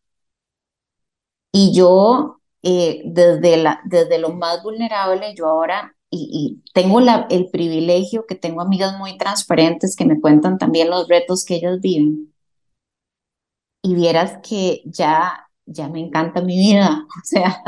[1.51, 7.27] Y yo, eh, desde, la, desde lo más vulnerable, yo ahora, y, y tengo la,
[7.29, 11.79] el privilegio que tengo amigas muy transparentes que me cuentan también los retos que ellas
[11.81, 12.33] viven.
[13.83, 17.63] Y vieras que ya, ya me encanta mi vida, o sea,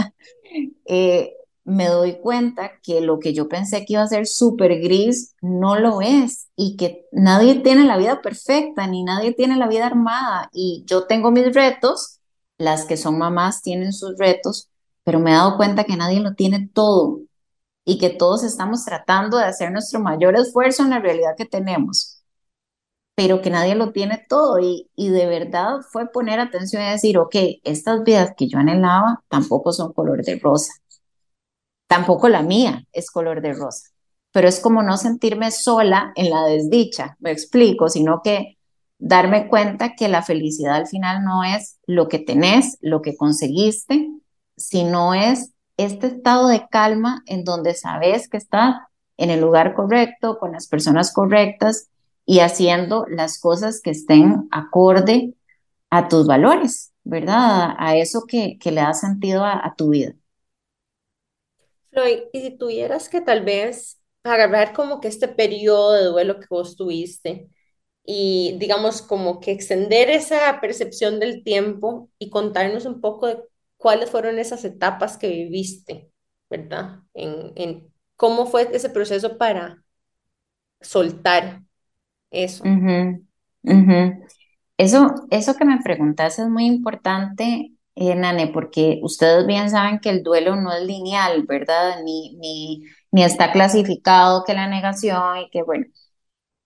[0.85, 1.33] eh,
[1.65, 5.77] me doy cuenta que lo que yo pensé que iba a ser súper gris no
[5.77, 10.49] lo es y que nadie tiene la vida perfecta ni nadie tiene la vida armada.
[10.53, 12.19] Y yo tengo mis retos,
[12.57, 14.69] las que son mamás tienen sus retos,
[15.03, 17.21] pero me he dado cuenta que nadie lo tiene todo
[17.85, 22.23] y que todos estamos tratando de hacer nuestro mayor esfuerzo en la realidad que tenemos,
[23.15, 24.59] pero que nadie lo tiene todo.
[24.59, 29.23] Y, y de verdad fue poner atención y decir, ok, estas vidas que yo anhelaba
[29.29, 30.73] tampoco son color de rosa
[31.87, 33.89] Tampoco la mía es color de rosa,
[34.31, 38.57] pero es como no sentirme sola en la desdicha, me explico, sino que
[38.97, 44.09] darme cuenta que la felicidad al final no es lo que tenés, lo que conseguiste,
[44.55, 48.75] sino es este estado de calma en donde sabes que estás
[49.17, 51.89] en el lugar correcto, con las personas correctas
[52.25, 55.33] y haciendo las cosas que estén acorde
[55.89, 57.75] a tus valores, ¿verdad?
[57.77, 60.13] A eso que, le da sentido a tu vida.
[61.93, 66.47] Floyd, y si tuvieras que tal vez agarrar como que este periodo de duelo que
[66.49, 67.49] vos tuviste
[68.05, 73.39] y digamos como que extender esa percepción del tiempo y contarnos un poco de
[73.77, 76.11] cuáles fueron esas etapas que viviste,
[76.49, 76.99] ¿verdad?
[77.13, 79.83] En, en cómo fue ese proceso para
[80.81, 81.63] soltar
[82.31, 82.79] eso.
[84.77, 90.09] Eso, eso que me preguntas es muy importante eh, Nane, porque ustedes bien saben que
[90.09, 92.01] el duelo no es lineal, ¿verdad?
[92.03, 95.85] Ni, ni, ni está clasificado que la negación y que, bueno,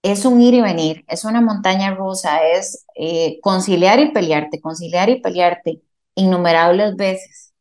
[0.03, 5.09] es un ir y venir, es una montaña rusa, es eh, conciliar y pelearte, conciliar
[5.09, 5.81] y pelearte
[6.15, 7.53] innumerables veces.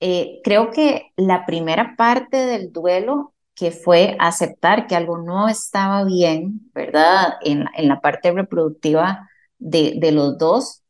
[0.00, 6.04] Eh, creo que la primera parte del duelo, que fue aceptar que algo no estaba
[6.04, 7.34] bien, ¿verdad?
[7.42, 10.83] En, en la parte reproductiva de, de los dos,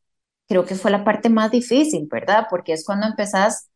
[0.49, 2.47] creo que fue la parte más difícil, ¿verdad?
[2.51, 3.71] Porque es cuando empezás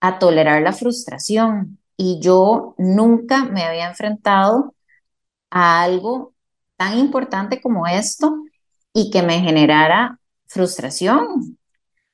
[0.00, 1.78] a tolerar la frustración.
[1.96, 4.74] Y yo nunca me había enfrentado
[5.50, 6.34] a algo
[6.76, 8.42] tan importante como esto
[8.92, 11.58] y que me generara frustración.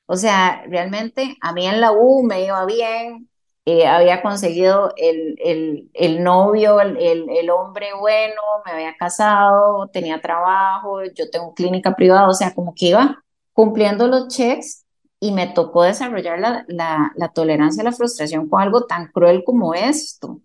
[0.07, 3.29] O sea, realmente a mí en la U me iba bien,
[3.65, 10.21] eh, había conseguido el, el, el novio, el, el, hombre bueno, me había casado, tenía
[10.21, 13.24] trabajo, yo tengo clínica privada, o sea, como que iba
[13.55, 14.85] cumpliendo los checks
[15.19, 20.41] y me tocó desarrollar la, tolerancia a la frustración con algo tan cruel como esto.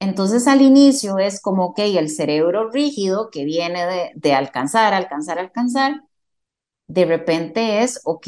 [0.00, 6.02] Entonces al inicio es como, ok, el cerebro rígido que viene de, alcanzar, alcanzar, alcanzar,
[6.88, 8.26] de repente es, ok,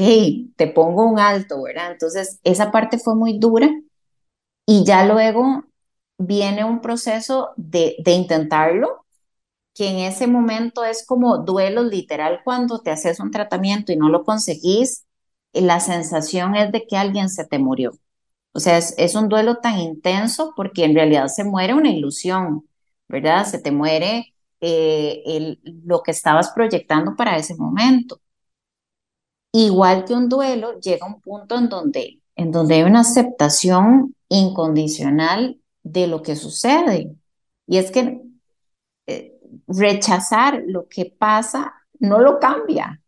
[0.56, 1.92] te pongo un alto, ¿verdad?
[1.92, 3.70] Entonces esa parte fue muy dura
[4.66, 5.64] y ya luego
[6.18, 9.01] viene un proceso de intentarlo
[9.74, 14.08] que en ese momento es como duelo literal cuando te haces un tratamiento y no
[14.08, 15.06] lo conseguís,
[15.52, 17.92] la sensación es de que alguien se te murió.
[18.52, 22.68] O sea, es, un duelo tan intenso porque en realidad se muere una ilusión,
[23.08, 23.46] ¿verdad?
[23.46, 28.20] Se te muere eh, el, lo que estabas proyectando para ese momento.
[29.52, 35.60] Igual que un duelo, llega un punto en donde, en donde hay una aceptación incondicional
[35.82, 37.14] de lo que sucede.
[37.66, 38.22] Y es que
[39.06, 43.00] eh, rechazar lo que pasa no lo cambia,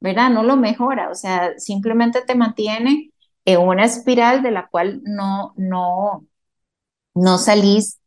[0.00, 0.30] ¿verdad?
[0.30, 3.12] No lo mejora, o sea, simplemente te mantiene
[3.44, 6.26] en una espiral de la cual no, no,
[7.14, 8.00] no salís.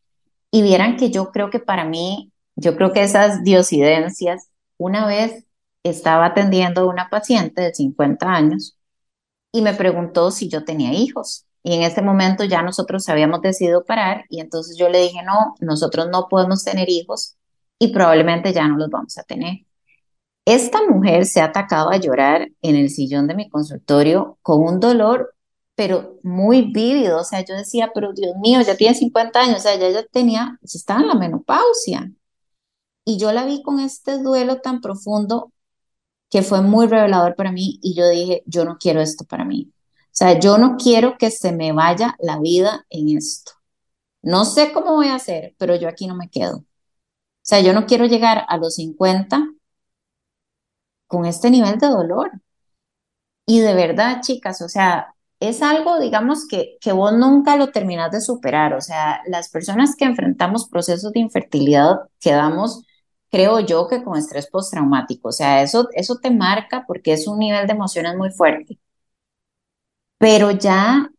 [0.52, 5.46] Y vieran que yo creo que para mí, yo creo que esas diosidencias, una vez
[5.84, 8.78] estaba atendiendo a una paciente de 50 años
[9.52, 11.46] y me preguntó si yo tenía hijos.
[11.64, 15.56] Y en ese momento ya nosotros habíamos decidido parar y entonces yo le dije, no,
[15.60, 17.36] nosotros no podemos tener hijos
[17.80, 19.66] y probablemente ya no los vamos a tener.
[20.46, 24.80] Esta mujer se ha atacado a llorar en el sillón de mi consultorio con un
[24.80, 25.36] dolor
[25.80, 27.22] pero muy vívido.
[27.22, 30.04] O sea, yo decía, pero Dios mío, ya tiene 50 años, o sea, ya, ya
[30.06, 32.12] tenía, ya estaba en la menopausia.
[33.06, 35.54] Y yo la vi con este duelo tan profundo
[36.30, 39.72] que fue muy revelador para mí y yo dije, yo no quiero esto para mí.
[39.72, 43.54] O sea, yo no quiero que se me vaya la vida en esto.
[44.22, 46.66] No sé cómo voy a hacer, pero yo aquí no me quedo.
[47.50, 49.50] Sea, yo no quiero llegar a los 50
[51.08, 52.32] con este nivel de dolor.
[53.46, 58.12] Y de verdad, chicas, o sea, es algo, digamos, que, que vos nunca lo terminas
[58.12, 58.74] de superar.
[58.74, 62.84] O sea, las personas que enfrentamos procesos de infertilidad quedamos,
[63.32, 65.30] creo yo, que con estrés postraumático.
[65.30, 68.80] O sea, eso, eso te marca porque es un nivel de emociones muy fuerte.
[70.18, 71.10] Pero ya,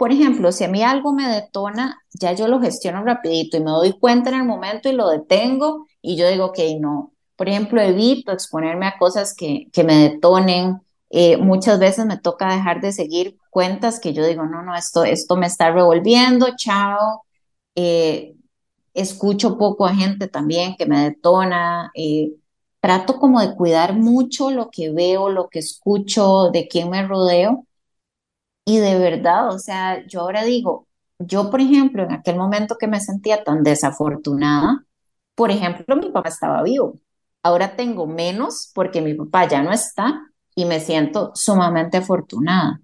[0.00, 3.70] por ejemplo, si a mí algo me detona, ya yo lo gestiono rapidito y me
[3.70, 7.12] doy cuenta en el momento y lo detengo y yo digo, ok, no.
[7.36, 10.80] Por ejemplo, evito exponerme a cosas que, que me detonen.
[11.10, 15.04] Eh, muchas veces me toca dejar de seguir cuentas que yo digo, no, no, esto,
[15.04, 17.24] esto me está revolviendo, chao.
[17.74, 18.36] Eh,
[18.94, 21.90] escucho poco a gente también que me detona.
[21.94, 22.32] Eh,
[22.80, 27.66] trato como de cuidar mucho lo que veo, lo que escucho, de quién me rodeo
[28.70, 30.86] y de verdad, o sea, yo ahora digo,
[31.18, 34.84] yo por ejemplo, en aquel momento que me sentía tan desafortunada,
[35.34, 37.00] por ejemplo, mi papá estaba vivo.
[37.42, 42.80] Ahora tengo menos porque mi papá ya no está y me siento sumamente afortunada.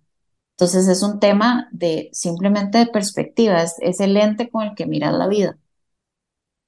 [0.54, 5.14] Entonces es un tema de simplemente de perspectiva, es, el lente con el que miras
[5.14, 5.56] la vida.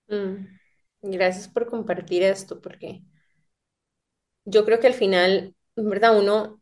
[0.06, 0.46] Mm,
[1.02, 3.02] gracias por compartir esto, porque
[4.44, 6.57] yo creo que al final, en verdad, uno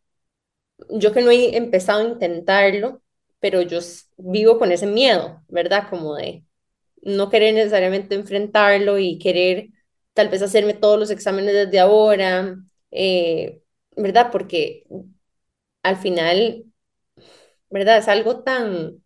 [0.91, 3.03] yo que no he empezado a intentarlo,
[3.41, 3.79] pero yo
[4.17, 5.89] vivo con ese miedo, ¿verdad?
[5.91, 6.45] Como de
[7.03, 9.69] no querer necesariamente enfrentarlo y querer
[10.15, 12.57] tal vez hacerme todos los exámenes desde ahora,
[12.91, 13.62] eh,
[13.97, 14.31] ¿verdad?
[14.33, 14.85] Porque
[15.83, 16.65] al final,
[17.71, 17.99] ¿verdad?
[17.99, 19.03] Es algo tan,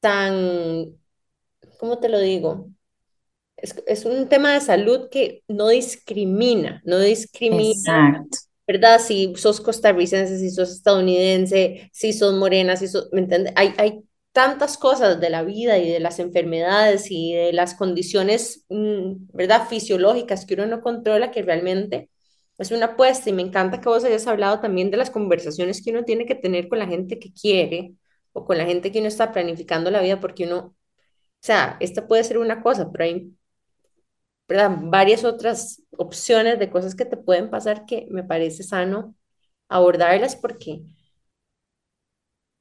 [0.00, 0.96] tan,
[1.78, 2.70] ¿cómo te lo digo?
[3.56, 7.72] Es, es un tema de salud que no discrimina, no discrimina.
[7.72, 9.00] Exacto ¿verdad?
[9.00, 13.52] Si sos costarricense, si sos estadounidense, si sos morena, si sos, ¿me entiendes?
[13.56, 18.64] Hay, hay tantas cosas de la vida y de las enfermedades y de las condiciones,
[18.68, 19.66] mm, ¿verdad?
[19.68, 22.10] Fisiológicas que uno no controla, que realmente
[22.58, 23.28] es una apuesta.
[23.30, 26.36] Y me encanta que vos hayas hablado también de las conversaciones que uno tiene que
[26.36, 27.94] tener con la gente que quiere
[28.32, 30.74] o con la gente que uno está planificando la vida, porque uno, o
[31.40, 33.32] sea, esta puede ser una cosa, pero hay
[34.50, 34.72] ¿verdad?
[34.82, 39.16] Varias otras opciones de cosas que te pueden pasar que me parece sano
[39.70, 40.82] abordarlas porque,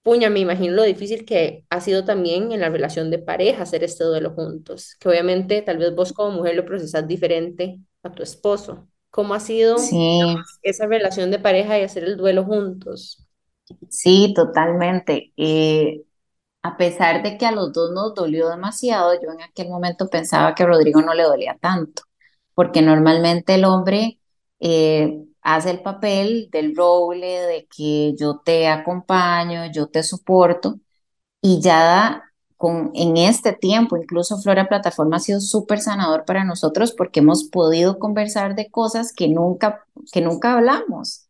[0.03, 3.83] puña, me imagino lo difícil que ha sido también en la relación de pareja hacer
[3.83, 8.23] este duelo juntos, que obviamente tal vez vos como mujer lo procesas diferente a tu
[8.23, 8.89] esposo.
[9.09, 9.99] ¿Cómo ha sido
[10.61, 13.27] esa relación de pareja y hacer el duelo juntos?
[13.89, 15.33] Sí, totalmente.
[15.37, 16.03] Eh,
[16.61, 20.55] a pesar de que a los dos nos dolió demasiado, yo en aquel momento pensaba
[20.55, 22.03] que a Rodrigo no le dolía tanto,
[22.53, 24.19] porque normalmente el hombre
[24.59, 30.79] eh, hace el papel del roble, de que yo te acompaño, yo te soporto,
[31.41, 32.23] y ya
[32.57, 37.45] con, en este tiempo, incluso Flora Plataforma ha sido súper sanador para nosotros porque hemos
[37.45, 41.28] podido conversar de cosas que nunca, que nunca hablamos.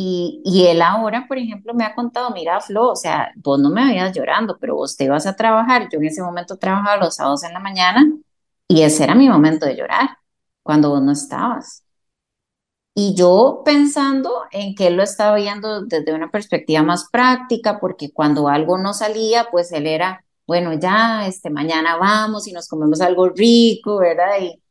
[0.00, 3.70] Y, y, él ahora, por ejemplo, me ha contado, mira, Flo, o sea, vos no
[3.70, 5.88] me veías llorando, pero vos te ibas a trabajar.
[5.92, 8.06] Yo en ese momento trabajaba los sábados en la mañana
[8.68, 10.10] y ese era mi momento de llorar,
[10.62, 11.84] cuando vos no estabas.
[12.94, 18.12] Y yo pensando en que él lo estaba viendo desde una perspectiva más práctica, porque
[18.12, 23.00] cuando algo no salía, pues él era, bueno, ya, este, mañana vamos y nos comemos
[23.00, 24.40] algo rico, ¿verdad?
[24.42, 24.62] Y,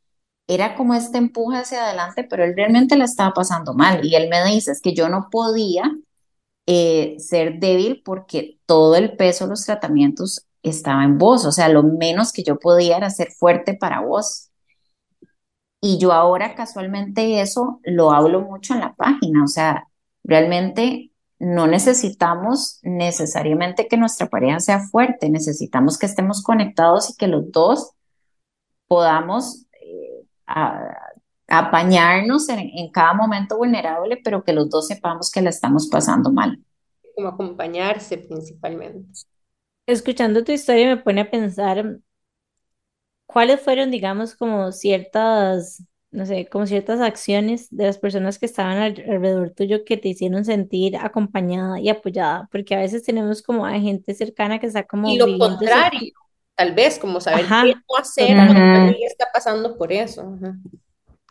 [0.48, 4.04] era como este empuje hacia adelante, pero él realmente la estaba pasando mal.
[4.04, 5.92] Y él me dice, es que yo no podía
[6.66, 11.68] eh, ser débil porque todo el peso de los tratamientos estaba en vos, o sea,
[11.68, 14.50] lo menos que yo podía era ser fuerte para vos.
[15.80, 19.86] Y yo ahora casualmente eso lo hablo mucho en la página, o sea,
[20.24, 27.28] realmente no necesitamos necesariamente que nuestra pareja sea fuerte, necesitamos que estemos conectados y que
[27.28, 27.92] los dos
[28.88, 29.67] podamos
[30.48, 30.96] a,
[31.48, 36.58] apañarnos en, cada momento vulnerable, pero que los dos sepamos que la estamos pasando mal.
[37.14, 39.08] Como acompañarse principalmente.
[39.86, 41.98] Escuchando tu historia me pone a pensar
[43.24, 48.76] cuáles fueron, digamos, como ciertas, no sé, como ciertas acciones de las personas que estaban
[48.76, 53.72] alrededor tuyo que te hicieron sentir acompañada y apoyada, porque a veces tenemos como a
[53.80, 55.08] gente cercana que está como...
[55.08, 56.12] Y lo contrario
[56.58, 58.36] tal vez, como saber qué no hacer
[58.68, 60.38] cuando alguien está pasando por eso.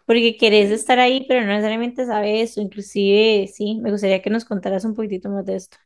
[0.05, 2.61] Porque querés estar ahí, pero no necesariamente sabes eso.
[2.61, 5.78] Inclusive, sí, me gustaría que nos contaras un poquitito más de esto.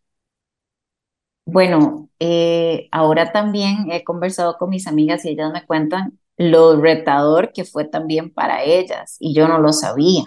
[1.45, 7.51] Bueno, eh, ahora también he conversado con mis amigas y ellas me cuentan lo retador
[7.53, 10.23] que fue también para ellas y yo no lo sabía.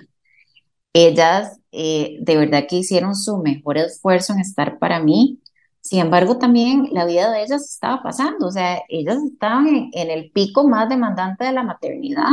[0.92, 5.40] Ellas eh, de verdad que hicieron su mejor esfuerzo en estar para mí.
[5.84, 10.30] Sin embargo, también la vida de ellas estaba pasando, o sea, ellas estaban en, el
[10.32, 12.30] pico más demandante de la maternidad.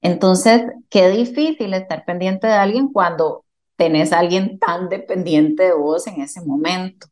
[0.00, 3.44] Entonces, qué difícil estar pendiente de alguien cuando
[3.76, 7.06] tenés a alguien tan dependiente de vos en ese momento.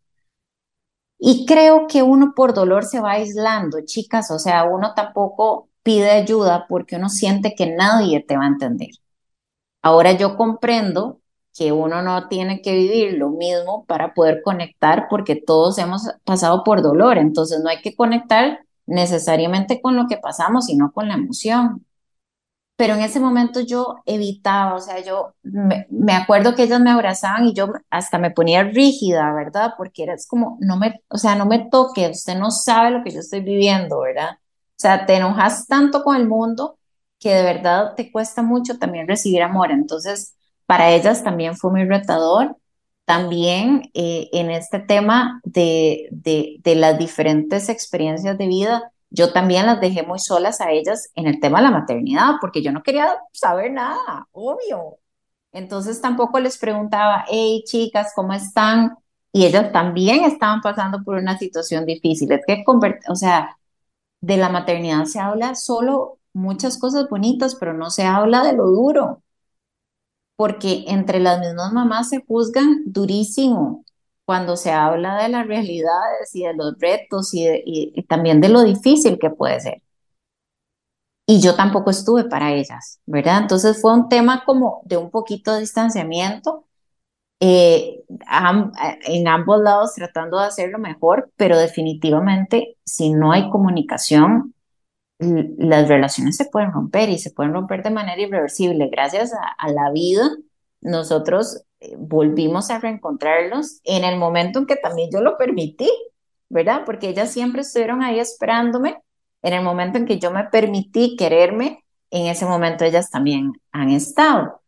[1.19, 6.11] Y creo que uno por dolor se va aislando, chicas, o sea, uno tampoco pide
[6.11, 8.91] ayuda porque uno siente que nadie te va a entender.
[9.83, 11.21] Ahora yo comprendo
[11.57, 16.65] que uno no tiene que vivir lo mismo para poder conectar porque todos hemos pasado
[16.65, 21.15] por dolor, entonces no hay que conectar necesariamente con lo que pasamos, sino con la
[21.15, 21.87] emoción
[22.77, 26.91] pero en ese momento yo evitaba, o sea, yo me, me, acuerdo que ellas me
[26.91, 29.73] abrazaban y yo hasta me ponía rígida, ¿verdad?
[29.79, 33.13] Porque era como, no me, o sea, no me toque, usted no sabe lo que
[33.13, 34.33] yo estoy viviendo, ¿verdad?
[34.33, 36.79] O sea, te enojas tanto con el mundo
[37.19, 39.71] que de verdad te cuesta mucho también recibir amor.
[39.71, 40.36] Entonces,
[40.67, 42.57] para ellas también fue muy retador.
[43.05, 49.67] También eh, en este tema de, de, de las diferentes experiencias de vida, yo también
[49.67, 52.83] las dejé muy solas a ellas en el tema de la maternidad, porque yo no
[52.83, 54.99] quería saber nada, obvio.
[55.53, 58.97] Entonces tampoco les preguntaba, hey chicas, ¿cómo están?
[59.33, 62.31] Y ellas también estaban pasando por una situación difícil.
[62.33, 62.65] Es que,
[63.09, 63.57] o sea,
[64.21, 68.67] de la maternidad se habla solo muchas cosas bonitas, pero no se habla de lo
[68.67, 69.23] duro,
[70.37, 73.85] porque entre las mismas mamás se juzgan durísimo
[74.25, 79.19] cuando se habla de las realidades y de los retos y, también de lo difícil
[79.19, 79.83] que puede ser.
[81.29, 83.39] Y yo tampoco estuve para ellas, ¿verdad?
[83.43, 86.67] Entonces fue un tema como de un poquito de distanciamiento,
[87.41, 88.05] eh,
[89.07, 94.55] en ambos lados tratando de hacerlo mejor, pero definitivamente si no hay comunicación,
[95.19, 98.89] las relaciones se pueden romper y se pueden romper de manera irreversible.
[98.91, 100.31] Gracias a, la vida,
[100.81, 105.91] nosotros eh, volvimos a reencontrarlos en el momento en que también yo lo permití,
[106.49, 106.83] ¿verdad?
[106.85, 108.99] Porque ellas siempre estuvieron ahí esperándome.
[109.43, 113.91] En el momento en que yo me permití quererme, en ese momento ellas también han
[113.91, 114.63] estado.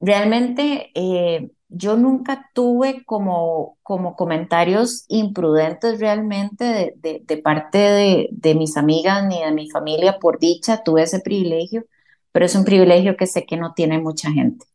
[0.00, 6.64] Realmente eh, yo nunca tuve como, como comentarios imprudentes realmente
[6.96, 11.20] de, de, parte de, de mis amigas ni de mi familia, por dicha, tuve ese
[11.20, 11.84] privilegio,
[12.32, 14.66] pero es un privilegio que sé que no tiene mucha gente.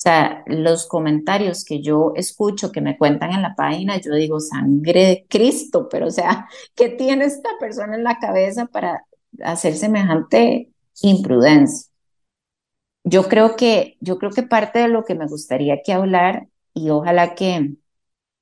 [0.00, 4.40] O sea, los comentarios que yo escucho, que me cuentan en la página, yo digo,
[4.40, 9.04] sangre de Cristo, pero o sea, ¿qué tiene esta persona en la cabeza para
[9.44, 10.70] hacer semejante
[11.02, 11.89] imprudencia?
[13.04, 16.90] Yo creo que, yo creo que parte de lo que me gustaría que hablar, y
[16.90, 17.76] ojalá que,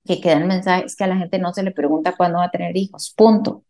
[0.06, 2.46] que quede el mensaje, es que a la gente no se le pregunta cuándo va
[2.46, 3.52] a tener hijos, punto.
[3.52, 3.64] O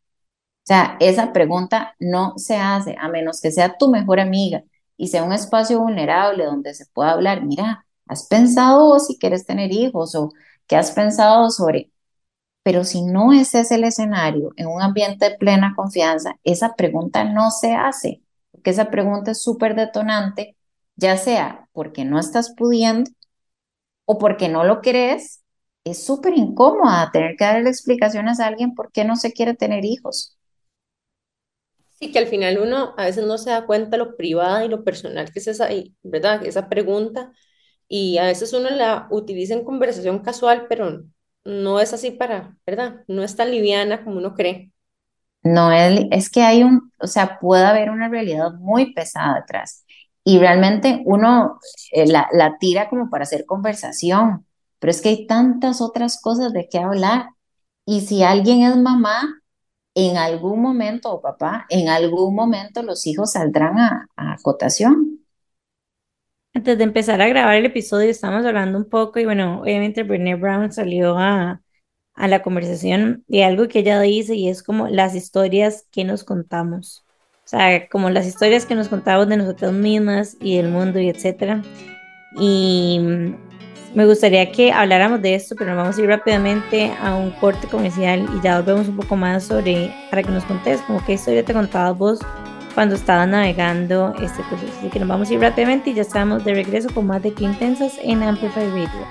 [0.65, 4.65] sea, esa pregunta no se hace a menos que sea tu mejor amiga
[4.99, 9.73] y sea un espacio vulnerable donde se pueda hablar, mira, ¿has pensado si quieres tener
[9.73, 10.33] hijos o
[10.69, 11.93] qué has pensado sobre?
[12.63, 17.25] Pero si no ese es el escenario, en un ambiente de plena confianza, esa pregunta
[17.25, 18.23] no se hace,
[18.53, 20.57] porque esa pregunta es súper detonante,
[20.99, 23.11] ya sea porque no estás pudiendo
[24.07, 25.43] o porque no lo crees,
[25.85, 29.85] es súper incómoda tener que darle explicaciones a alguien por qué no se quiere tener
[29.85, 30.37] hijos.
[31.91, 34.85] Sí, que al final uno a veces no se da cuenta lo privada y lo
[34.85, 35.69] personal que es esa,
[36.03, 36.45] ¿verdad?
[36.47, 37.33] Esa pregunta.
[37.89, 41.05] Y a veces uno la utiliza en conversación casual, pero
[41.45, 43.05] no es así para, ¿verdad?
[43.09, 44.73] No es tan liviana como uno cree.
[45.43, 49.85] No es, es que hay un, o sea, puede haber una realidad muy pesada atrás.
[50.29, 51.59] Y realmente uno
[51.91, 52.29] eh, la,
[52.61, 54.47] tira como para hacer conversación,
[54.79, 57.31] pero es que hay tantas otras cosas de qué hablar.
[57.87, 59.41] Y si alguien es mamá,
[59.95, 65.21] en algún momento, o papá, en algún momento los hijos saldrán a, a acotación.
[66.53, 70.35] Antes de empezar a grabar el episodio, estamos hablando un poco y bueno, obviamente Brené
[70.35, 71.63] Brown salió a,
[72.13, 76.23] a la conversación de algo que ella dice y es como las historias que nos
[76.23, 77.08] contamos.
[77.49, 81.09] O sea, como las historias que nos contamos de nosotras mismas y del mundo y
[81.09, 81.63] etcétera.
[82.39, 83.01] Y
[83.95, 88.29] me gustaría que habláramos de esto, pero vamos a ir rápidamente a un corte comercial
[88.37, 91.55] y ya volvemos un poco más sobre, para que nos contes como qué historia te
[91.55, 92.21] contabas vos
[92.75, 94.75] cuando estabas navegando este proceso.
[94.81, 97.33] Así que nos vamos a ir rápidamente y ya estamos de regreso con más de
[97.33, 99.07] Qué Intensas en Amplify Radio.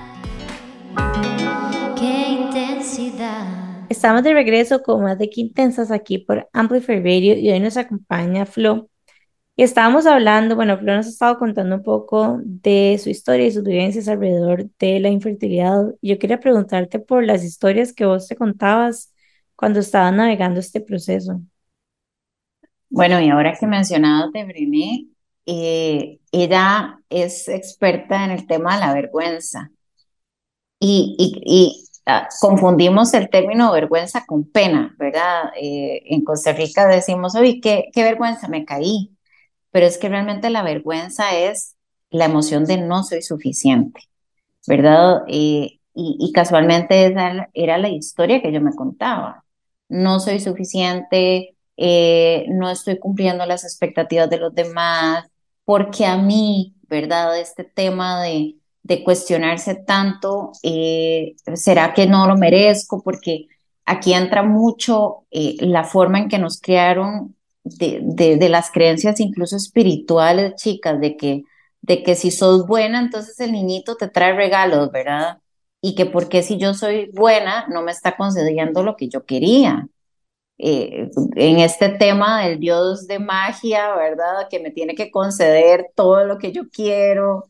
[1.98, 3.57] Qué intensidad.
[3.88, 7.76] Estamos de regreso con más de Qué Intensas aquí por Amplify Radio y hoy nos
[7.78, 8.90] acompaña Flo
[9.56, 13.52] Y estábamos hablando, bueno, Flor nos ha estado contando un poco de su historia y
[13.52, 15.94] sus vivencias alrededor de la infertilidad.
[16.02, 19.14] Yo quería preguntarte por las historias que vos te contabas
[19.56, 21.40] cuando estabas navegando este proceso.
[22.90, 25.08] Bueno, y ahora que mencionado de Brené,
[25.46, 29.70] eh, ella es experta en el tema de la vergüenza.
[30.80, 31.87] Y, y,
[32.40, 35.52] confundimos el término vergüenza con pena, ¿verdad?
[35.60, 39.14] Eh, en Costa Rica decimos, oye, qué, vergüenza, me caí.
[39.70, 41.76] Pero es que realmente la vergüenza es
[42.10, 44.00] la emoción de no soy suficiente,
[44.66, 45.22] ¿verdad?
[45.28, 49.44] Eh, y, y casualmente esa era la historia que yo me contaba.
[49.88, 55.26] No soy suficiente, eh, no estoy cumpliendo las expectativas de los demás,
[55.64, 57.38] porque a mí, ¿verdad?
[57.38, 58.56] Este tema de,
[58.88, 63.02] de cuestionarse tanto, eh, ¿será que no lo merezco?
[63.02, 63.46] Porque
[63.84, 69.20] aquí entra mucho eh, la forma en que nos criaron de, de, de, las creencias
[69.20, 71.42] incluso espirituales, chicas, de que,
[71.82, 75.38] de que si sos buena, entonces el niñito te trae regalos, ¿verdad?
[75.82, 79.86] Y que porque si yo soy buena, no me está concediendo lo que yo quería
[80.58, 84.48] eh, en este tema del dios de magia, ¿verdad?
[84.50, 87.44] Que me tiene que conceder todo lo que yo quiero.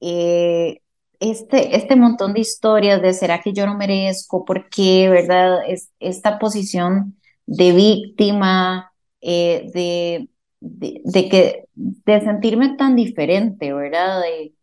[0.00, 0.80] Eh,
[1.20, 4.44] este, este montón de historias de ¿será que yo no merezco?
[4.44, 5.08] ¿Por qué?
[5.08, 5.58] ¿Verdad?
[5.68, 10.28] Es, esta posición de víctima, eh, de,
[10.60, 14.20] de, de, que, de sentirme tan diferente, ¿verdad?
[14.22, 14.54] De,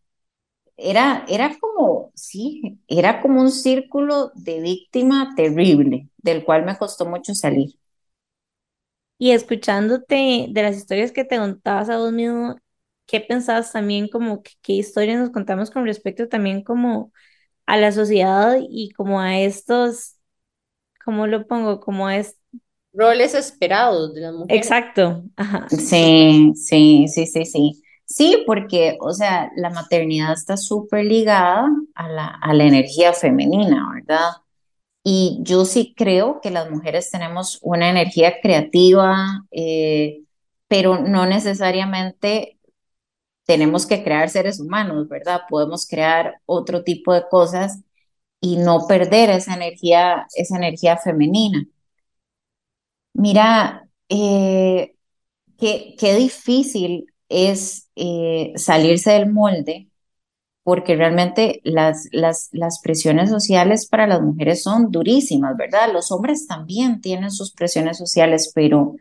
[0.76, 7.06] era, era como, sí, era como un círculo de víctima terrible, del cual me costó
[7.06, 7.76] mucho salir.
[9.18, 12.56] Y escuchándote de las historias que te contabas a vos mismo,
[13.06, 17.12] ¿qué pensabas también como que, qué historias nos contamos con respecto también como
[17.66, 20.16] a la sociedad y como a estos,
[21.04, 21.80] ¿cómo lo pongo?
[21.80, 22.40] Como a estos
[22.92, 24.56] roles esperados de las mujeres.
[24.62, 25.68] Exacto, ajá.
[25.70, 27.82] Sí, sí, sí, sí, sí.
[28.04, 33.90] Sí, porque, o sea, la maternidad está súper ligada a la, a la energía femenina,
[33.94, 34.30] ¿verdad?
[35.04, 40.22] Y yo sí creo que las mujeres tenemos una energía creativa, eh,
[40.68, 42.55] pero no necesariamente
[43.46, 45.42] tenemos que crear seres humanos, ¿verdad?
[45.48, 47.80] Podemos crear otro tipo de cosas
[48.40, 51.66] y no perder esa energía, esa energía femenina.
[53.14, 54.94] Mira, eh,
[55.58, 59.90] qué, qué difícil es eh, salirse del molde,
[60.64, 65.92] porque realmente las, las, las presiones sociales para las mujeres son durísimas, ¿verdad?
[65.92, 68.96] Los hombres también tienen sus presiones sociales, pero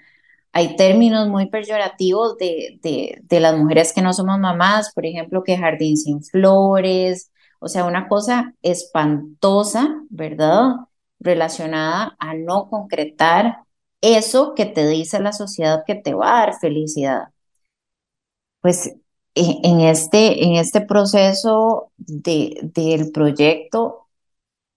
[0.56, 5.58] hay términos muy peyorativos de, de, las mujeres que no somos mamás, por ejemplo, que
[5.58, 7.30] jardín sin flores,
[7.60, 10.76] o sea, una cosa espantosa, ¿verdad?
[11.20, 13.58] Relacionada a no concretar
[14.00, 17.24] eso que te dice la sociedad que te va a dar felicidad
[18.62, 18.88] pues
[19.36, 24.08] e, en este, en este proceso de, del proyecto,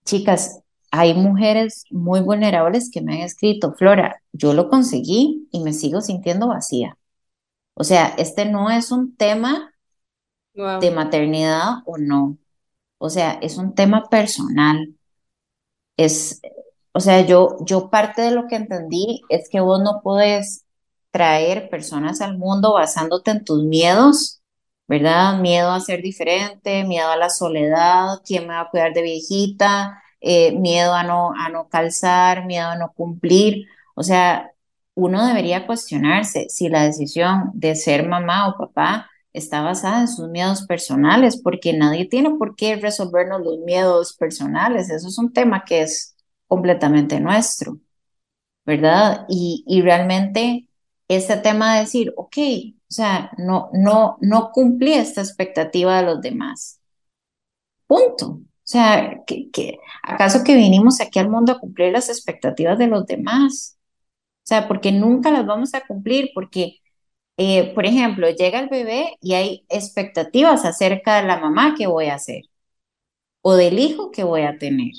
[0.05, 0.58] chicas,
[0.91, 6.01] hay mujeres muy vulnerables que me han escrito, Flora, yo lo conseguí y me sigo
[6.01, 6.97] sintiendo vacía.
[7.75, 9.73] O sea, este no es un tema
[10.55, 10.81] Wow.
[10.81, 12.37] de maternidad o no.
[12.99, 14.95] O sea, es un tema personal.
[15.97, 16.41] Es,
[16.93, 20.65] o sea, yo, yo parte de lo que entendí es que vos no podés
[21.11, 24.41] traer personas al mundo basándote en tus miedos,
[24.87, 25.39] ¿verdad?
[25.39, 30.01] Miedo a ser diferente, miedo a la soledad, quién me va a cuidar de viejita,
[30.21, 33.67] eh, miedo a no, a no calzar, miedo a no cumplir.
[33.95, 34.51] O sea,
[34.95, 40.27] uno debería cuestionarse si la decisión de ser mamá o papá está basada en sus
[40.29, 44.89] miedos personales, porque nadie tiene por qué resolvernos los miedos personales.
[44.89, 46.15] Eso es un tema que es
[46.47, 47.79] completamente nuestro,
[48.65, 49.25] ¿verdad?
[49.29, 50.67] Y, y realmente
[51.07, 52.37] este tema de decir, ok,
[52.89, 56.79] o sea, no, no, no cumplí esta expectativa de los demás.
[57.87, 58.39] Punto.
[58.69, 63.05] O sea, que, ¿acaso que vinimos aquí al mundo a cumplir las expectativas de los
[63.07, 63.77] demás?
[64.45, 66.77] O sea, porque nunca las vamos a cumplir, porque,
[67.37, 72.07] eh, por ejemplo, llega el bebé y hay expectativas acerca de la mamá que voy
[72.07, 72.43] a hacer
[73.41, 74.93] o del hijo que voy a tener.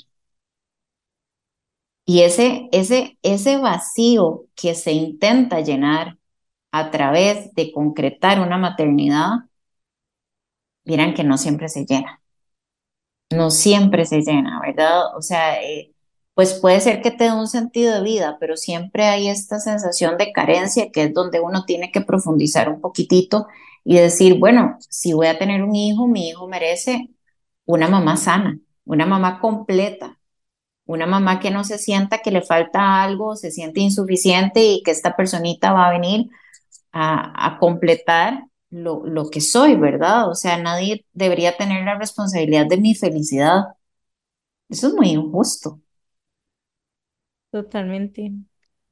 [2.05, 6.17] Y ese, ese, ese vacío que se intenta llenar
[6.71, 9.31] a través de concretar una maternidad,
[10.85, 12.20] miran que no siempre se llena.
[13.31, 15.15] No siempre se llena, ¿verdad?
[15.15, 15.93] O sea, eh,
[16.33, 20.17] pues puede ser que te dé un sentido de vida, pero siempre hay esta sensación
[20.17, 23.47] de carencia que es donde uno tiene que profundizar un poquitito
[23.83, 27.09] y decir, bueno, si voy a tener un hijo, mi hijo merece
[27.65, 30.19] una mamá sana, una mamá completa,
[30.85, 34.91] una mamá que no se sienta que le falta algo, se siente insuficiente y que
[34.91, 36.29] esta personita va a venir
[36.91, 40.29] a, completar lo, lo, que soy, ¿verdad?
[40.29, 43.65] O sea, nadie debería tener la responsabilidad de mi felicidad.
[44.69, 45.81] Eso es muy injusto.
[47.51, 48.31] Totalmente.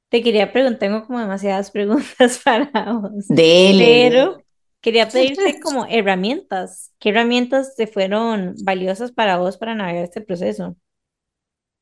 [0.10, 3.28] Te quería preguntar, tengo como demasiadas preguntas para vos.
[3.28, 4.10] Dele.
[4.10, 4.44] Pero
[4.82, 6.92] quería pedirte como herramientas.
[7.00, 10.76] ¿Qué herramientas te fueron valiosas para vos para navegar este proceso?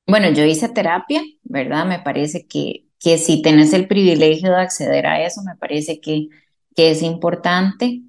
[0.05, 1.85] Bueno, yo hice terapia, ¿verdad?
[1.85, 6.29] Me parece que, que si tenés el privilegio de acceder a eso, me parece que,
[6.77, 8.03] que es importante.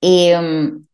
[0.00, 0.86] Em,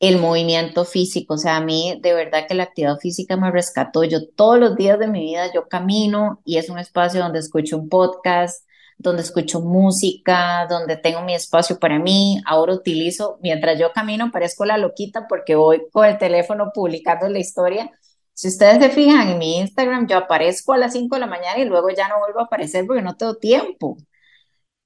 [0.00, 4.04] el movimiento físico, o sea, a mí de verdad que la actividad física me rescató.
[4.04, 7.78] Yo todos los días de mi vida yo camino y es un espacio donde escucho
[7.78, 8.66] un podcast,
[8.98, 12.40] donde escucho música, donde tengo mi espacio para mí.
[12.46, 17.38] Ahora utilizo, mientras yo camino, parezco la loquita porque voy con el teléfono publicando la
[17.40, 17.90] historia.
[18.34, 21.58] Si ustedes se fijan en mi Instagram, yo aparezco a las 5 de la mañana
[21.58, 23.98] y luego ya no vuelvo a aparecer porque no tengo tiempo.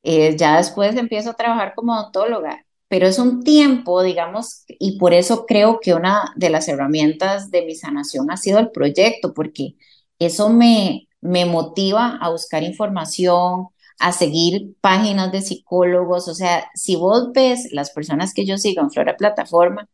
[0.05, 5.15] Eh, ya después empiezo a trabajar como odontóloga pero es un tiempo, digamos, y por
[5.15, 9.75] eso creo que una de las herramientas de mi sanación ha sido el proyecto, porque
[10.21, 16.95] eso me, me motiva a buscar información, a seguir páginas de psicólogos, o sea, si
[16.97, 19.89] vos ves las personas que yo sigo en Flora Plataforma,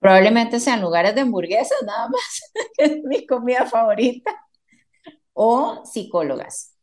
[0.00, 2.42] probablemente sean lugares de hamburguesas nada más,
[2.76, 4.32] que es mi comida favorita,
[5.32, 6.73] o psicólogas.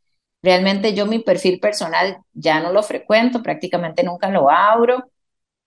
[0.44, 5.12] Realmente yo mi perfil personal ya no lo frecuento, prácticamente nunca lo abro,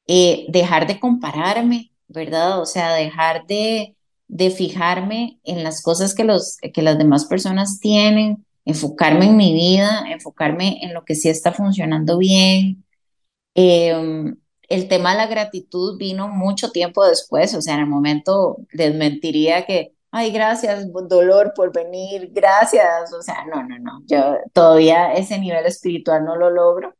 [0.06, 2.60] eh, dejar de compararme, ¿verdad?
[2.60, 3.96] O sea, dejar de,
[4.28, 9.52] de fijarme en las cosas que, los, que las demás personas tienen, enfocarme en mi
[9.54, 12.84] vida, enfocarme en lo que sí está funcionando bien.
[13.54, 14.36] Em,
[14.68, 18.94] el tema de la gratitud vino mucho tiempo después, o sea, en el momento les
[18.94, 25.12] mentiría que, ay, gracias, dolor por venir, gracias, o sea, no, no, no, yo todavía
[25.12, 26.94] ese nivel espiritual no lo logro,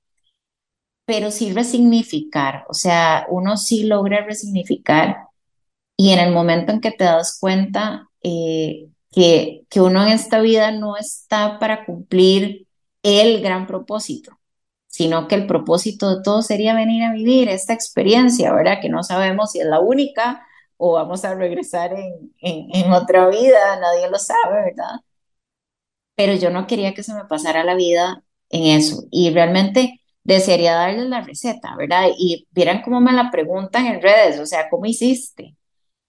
[1.07, 5.29] pero sí resignificar, o sea, uno sí logra resignificar
[5.97, 10.41] y en el momento en que te das cuenta eh, que, que uno en esta
[10.41, 12.67] vida no está para cumplir
[13.05, 14.41] el gran propósito,
[14.89, 18.81] sino que el propósito de todo sería venir a vivir esta experiencia, ¿verdad?
[18.83, 20.45] Que no sabemos si es la única
[20.77, 25.01] o vamos a regresar en, en, otra vida, nadie lo sabe, ¿verdad?
[26.17, 30.75] Pero yo no quería que se me pasara la vida en eso y realmente desearía
[30.75, 32.09] darles la receta, ¿verdad?
[32.19, 35.57] Y vieran cómo me la preguntan en redes, o sea, ¿cómo hiciste?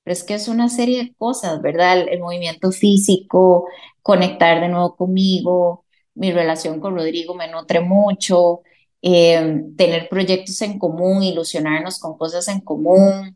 [0.03, 1.99] Pero es que es una serie de cosas, ¿verdad?
[2.09, 3.68] El, movimiento físico,
[4.01, 5.86] conectar de nuevo conmigo,
[6.16, 8.61] mi relación con Rodrigo me nutre mucho,
[9.01, 13.35] eh, tener proyectos en común, ilusionarnos con cosas en común,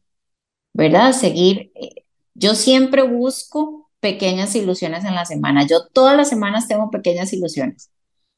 [0.80, 1.12] ¿verdad?
[1.12, 1.72] Seguir.
[1.76, 5.68] Eh, yo siempre busco pequeñas ilusiones en la semana.
[5.68, 7.92] Yo todas las semanas tengo pequeñas ilusiones,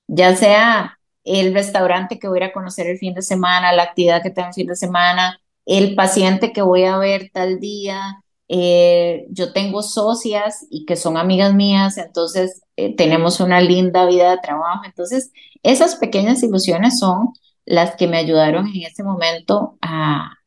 [0.08, 4.32] ya sea el restaurante que voy a conocer el fin de semana, la actividad que
[4.32, 8.24] tengo el fin de semana, el paciente que voy a ver tal día.
[8.48, 14.32] Eh, yo tengo socias y que son amigas mías, entonces eh, tenemos una linda vida
[14.32, 14.82] de trabajo.
[14.86, 15.32] Entonces,
[15.62, 17.30] esas pequeñas ilusiones son
[17.66, 20.41] las que me ayudaron en ese momento a,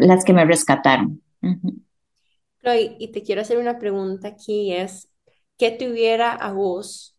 [0.00, 1.22] las que me rescataron.
[2.98, 5.10] y te quiero hacer una pregunta aquí, es,
[5.58, 7.16] ¿qué te hubiera a vos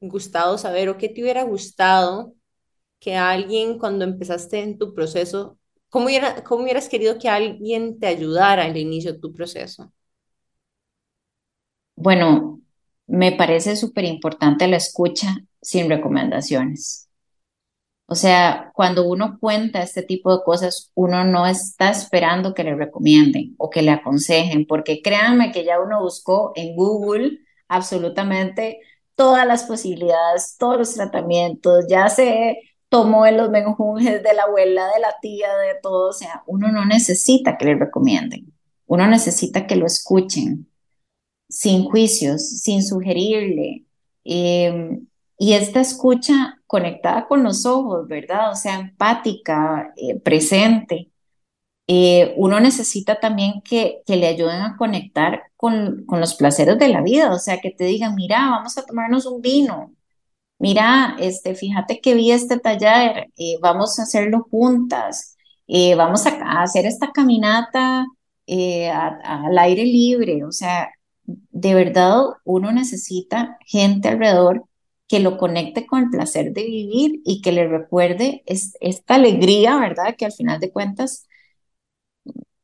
[0.00, 2.34] gustado saber o qué te hubiera gustado
[3.00, 5.58] que alguien cuando empezaste en tu proceso,
[5.90, 6.08] ¿cómo,
[6.44, 9.92] cómo hubieras querido que alguien te ayudara al inicio de tu proceso?
[11.96, 12.60] Bueno,
[13.06, 17.08] me parece súper importante la escucha sin recomendaciones.
[18.14, 22.76] O sea, cuando uno cuenta este tipo de cosas, uno no está esperando que le
[22.76, 28.78] recomienden o que le aconsejen, porque créanme que ya uno buscó en Google absolutamente
[29.16, 32.58] todas las posibilidades, todos los tratamientos, ya se
[32.88, 36.70] tomó en los menjunjes de la abuela, de la tía, de todo, o sea, uno
[36.70, 38.54] no necesita que le recomienden,
[38.86, 40.70] uno necesita que lo escuchen,
[41.48, 43.86] sin juicios, sin sugerirle.
[44.22, 48.50] Em, y esta escucha conectada con los ojos, ¿verdad?
[48.50, 51.12] O sea, empática, eh, presente.
[51.86, 56.88] Eh, uno necesita también que, que, le ayuden a conectar con, con, los placeres de
[56.88, 59.94] la vida, o sea, que te digan, mira, vamos a tomarnos un vino,
[60.58, 65.36] mira, este, fíjate que vi este taller, eh, vamos a hacerlo juntas,
[65.96, 68.06] vamos a, hacer esta caminata
[69.24, 70.90] al aire libre, o sea,
[71.24, 74.66] de verdad uno necesita gente alrededor
[75.08, 80.16] que lo conecte con el placer de vivir y que le recuerde esta alegría, ¿verdad?
[80.16, 81.26] Que al final de cuentas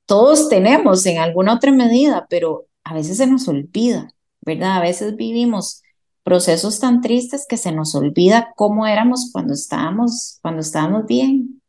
[0.07, 4.11] todos tenemos en alguna otra medida, pero a veces se nos olvida,
[4.43, 4.79] ¿verdad?
[4.79, 5.83] A veces vivimos
[6.23, 11.63] procesos tan tristes que se nos olvida cómo éramos cuando estábamos, cuando estábamos bien.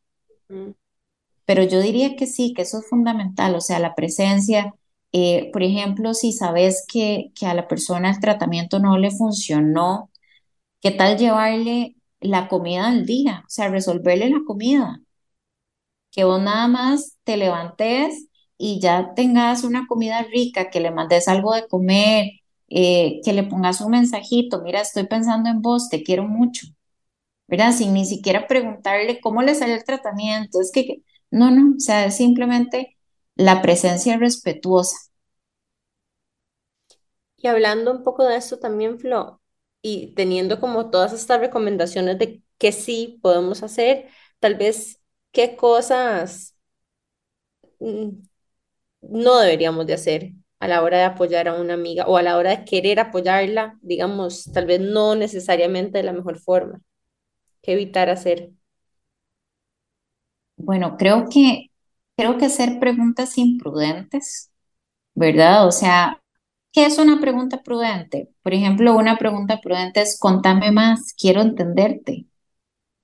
[1.46, 4.74] Pero yo diría que sí, que eso es fundamental, o sea, la presencia.
[5.14, 10.11] eh, por ejemplo, si sabes que, que a la persona el tratamiento no le funcionó,
[10.82, 13.44] ¿qué tal llevarle la comida al día?
[13.48, 15.02] O sea, resolverle la comida.
[16.12, 18.28] Que vos nada más te levantes
[18.58, 22.26] y ya tengas una comida rica, que le mandes algo de comer,
[22.70, 26.68] eh, que le pongas un mensajito, mira, estoy pensando en vos, te quiero mucho,
[27.48, 27.74] ¿verdad?
[27.74, 32.06] Sin ni siquiera preguntarle cómo le salió el tratamiento, es que, no, no, o sea,
[32.06, 32.98] es simplemente
[33.36, 34.98] la presencia respetuosa.
[37.36, 39.41] Y hablando un poco de esto también, Flo,
[39.82, 44.10] y teniendo como todas estas recomendaciones de qué sí podemos hacer,
[44.40, 45.02] tal vez
[45.32, 46.56] qué cosas
[47.80, 48.10] mm,
[49.02, 52.38] no deberíamos de hacer a la hora de apoyar a una amiga o a la
[52.38, 56.82] hora de querer apoyarla, digamos, tal vez no necesariamente de la mejor forma,
[57.62, 58.52] qué evitar hacer.
[60.58, 61.68] Bueno, creo que,
[62.16, 64.52] creo que hacer preguntas imprudentes,
[65.16, 65.68] ¿verdad?
[65.68, 66.21] O sea,
[66.72, 68.32] ¿qué es una pregunta prudente?
[68.44, 72.28] Por ejemplo, una pregunta prudente es, contame más, quiero entenderte.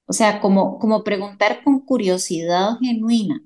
[0.07, 3.43] O sea, como, como preguntar con curiosidad genuina,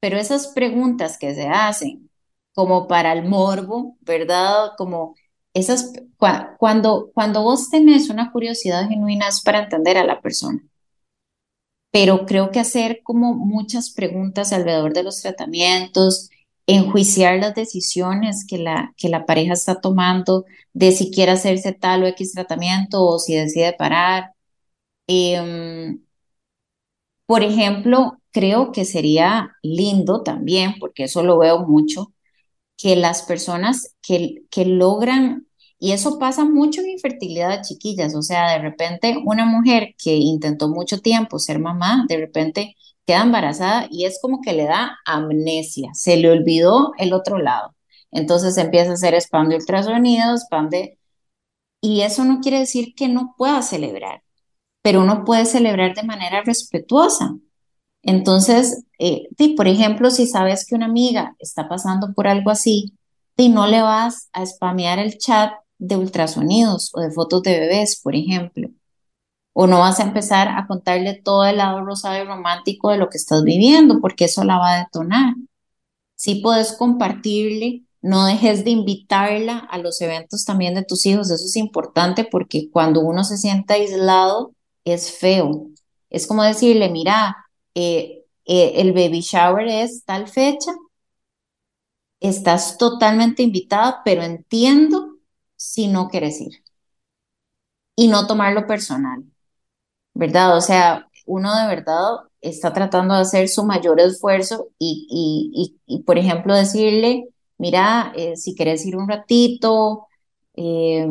[0.00, 2.10] pero esas preguntas que se hacen
[2.54, 4.72] como para el morbo, ¿verdad?
[4.78, 5.16] Como
[5.54, 10.60] esas, cua- cuando, cuando vos tenés una curiosidad genuina es para entender a la persona,
[11.90, 16.30] pero creo que hacer como muchas preguntas alrededor de los tratamientos,
[16.66, 22.04] enjuiciar las decisiones que la, que la pareja está tomando, de si quiere hacerse tal
[22.04, 24.32] o X tratamiento o si decide parar.
[25.06, 26.00] Em,
[27.26, 32.12] por ejemplo, creo que sería lindo también, porque eso lo veo mucho,
[32.76, 35.48] que las personas que, que logran,
[35.78, 40.68] y eso pasa mucho en infertilidad chiquillas, o sea, de repente una mujer que intentó
[40.68, 42.76] mucho tiempo ser mamá, de repente
[43.06, 47.74] queda embarazada y es como que le da amnesia, se le olvidó el otro lado.
[48.10, 50.98] Entonces empieza a hacer spam de ultrasonidos, spam de...
[51.80, 54.22] Y eso no quiere decir que no pueda celebrar,
[54.82, 57.36] pero uno puede celebrar de manera respetuosa.
[58.02, 62.94] Entonces, eh, por ejemplo, si sabes que una amiga está pasando por algo así,
[63.36, 68.00] di, no le vas a spamear el chat de ultrasonidos o de fotos de bebés,
[68.02, 68.68] por ejemplo,
[69.54, 73.08] o no vas a empezar a contarle todo el lado rosado y romántico de lo
[73.08, 75.34] que estás viviendo, porque eso la va a detonar.
[76.16, 81.44] Sí puedes compartirle, no dejes de invitarla a los eventos también de tus hijos, eso
[81.46, 85.68] es importante porque cuando uno se siente aislado es feo.
[86.10, 87.36] Es como decirle, mira,
[87.74, 90.72] eh, eh, el baby shower es tal fecha,
[92.20, 95.18] estás totalmente invitada, pero entiendo
[95.56, 96.64] si no quieres ir
[97.96, 99.24] y no tomarlo personal.
[100.14, 100.56] ¿Verdad?
[100.56, 102.08] O sea, uno de verdad
[102.40, 108.36] está tratando de hacer su mayor esfuerzo y, y, y, por ejemplo, decirle, mira, eh,
[108.36, 110.06] si quieres ir un ratito
[110.56, 111.06] eh,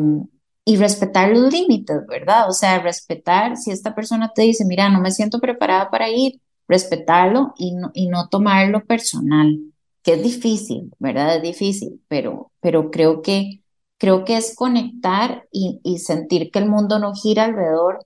[0.64, 2.48] y respetar los límites, ¿verdad?
[2.48, 6.40] O sea, respetar si esta persona te dice, mira, no me siento preparada para ir,
[6.68, 9.58] respetarlo y no, y no tomarlo personal,
[10.02, 11.36] que es difícil, ¿verdad?
[11.36, 13.60] Es difícil, pero, pero creo que...
[13.96, 18.04] Creo que es conectar y, y sentir que el mundo no gira alrededor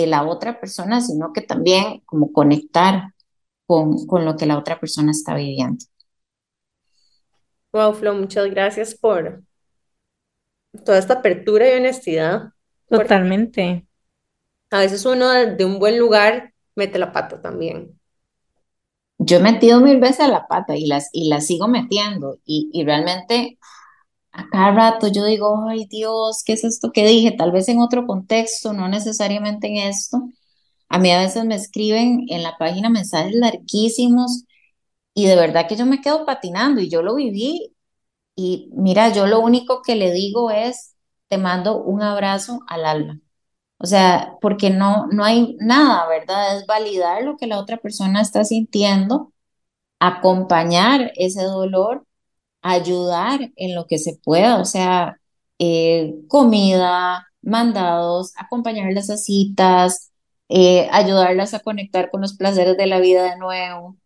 [0.00, 3.14] de la otra persona, sino que también como conectar
[3.66, 5.84] con, con lo que la otra persona está viviendo.
[7.72, 9.42] Wow, Flo, muchas gracias por
[10.84, 12.52] toda esta apertura y honestidad,
[12.92, 13.86] porque Totalmente.
[14.70, 17.98] a veces uno de, de un buen lugar mete la pata también.
[19.18, 22.84] Yo he metido mil veces la pata y las, y las sigo metiendo y, y
[22.84, 23.58] realmente
[24.36, 27.32] a cada rato yo digo, ay Dios, ¿qué es esto que dije?
[27.32, 30.18] Tal vez en otro contexto, no necesariamente en esto.
[30.88, 34.44] A mí a veces me escriben en la página mensajes larguísimos
[35.14, 37.74] y de verdad que yo me quedo patinando y yo lo viví
[38.34, 40.94] Y mira, yo lo único que le digo es,
[41.28, 43.20] te mando un abrazo al alma.
[43.78, 46.58] O sea, porque no, no hay nada, ¿verdad?
[46.58, 49.32] Es validar lo que la otra persona está sintiendo,
[50.00, 52.05] acompañar ese dolor,
[52.72, 55.20] ayudar en lo que se pueda, o sea,
[55.58, 60.12] eh, comida, mandados, acompañarlas a citas,
[60.48, 63.96] eh, ayudarlas a conectar con los placeres de la vida de nuevo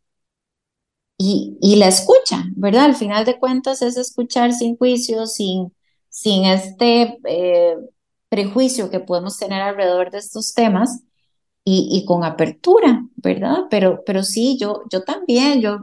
[1.18, 2.84] y, y la escucha, ¿verdad?
[2.86, 5.74] Al final de cuentas es escuchar sin juicio, sin,
[6.08, 7.76] sin este eh,
[8.28, 11.02] prejuicio que podemos tener alrededor de estos temas
[11.64, 13.64] y, y con apertura, ¿verdad?
[13.70, 15.78] Pero, pero sí, yo, yo también, yo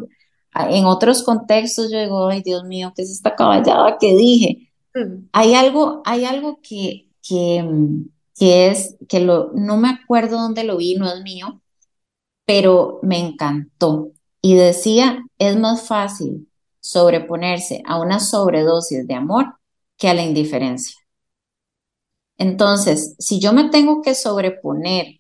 [0.70, 4.72] en otros contextos yo digo, ay Dios mío, ¿qué es esta caballada que dije?
[4.94, 5.30] Mm.
[5.32, 7.66] Hay algo, hay algo que, que,
[8.38, 11.62] que es, que lo, no me acuerdo dónde lo vi, no es mío,
[12.46, 14.12] pero me encantó.
[14.42, 16.48] Y decía, es más fácil
[16.80, 19.56] sobreponerse a una sobredosis de amor
[19.98, 20.96] que a la indiferencia.
[22.38, 25.20] Entonces, si yo me tengo que sobreponer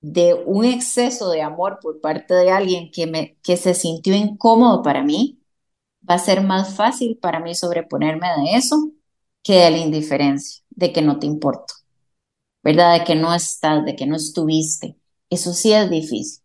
[0.00, 4.82] de un exceso de amor por parte de alguien que, me, que se sintió incómodo
[4.82, 5.40] para mí,
[6.08, 8.92] va a ser más fácil para mí sobreponerme de eso
[9.42, 11.74] que de la indiferencia, de que no te importo,
[12.62, 12.98] ¿verdad?
[12.98, 14.96] De que no estás, de que no estuviste.
[15.30, 16.42] Eso sí es difícil.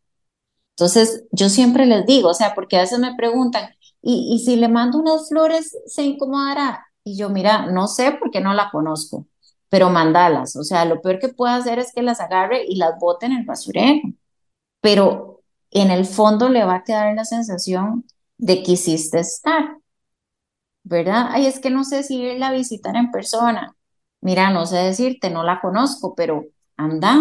[0.71, 3.69] Entonces, yo siempre les digo, o sea, porque a veces me preguntan,
[4.01, 6.85] ¿y, y si le mando unas flores, se incomodará?
[7.03, 9.27] Y yo, mira, no sé porque no la conozco
[9.73, 10.55] pero mandalas.
[10.55, 13.31] O sea, lo peor que puede hacer es que las agarre y las bote en
[13.31, 14.01] el basurero.
[14.81, 18.05] Pero en el fondo le va a quedar la sensación
[18.37, 19.77] de que hiciste estar.
[20.83, 21.29] ¿Verdad?
[21.31, 23.75] Ay, es que no sé si irla a visitar en persona.
[24.21, 26.45] Mira, no sé decirte, no la conozco, pero
[26.77, 27.19] anda.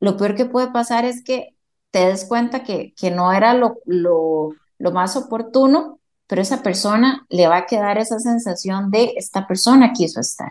[0.00, 1.50] Lo peor que puede pasar es que
[1.92, 7.26] te des cuenta que, que no era lo, lo, lo más oportuno, pero esa persona
[7.28, 10.50] le va a quedar esa sensación de esta persona quiso estar.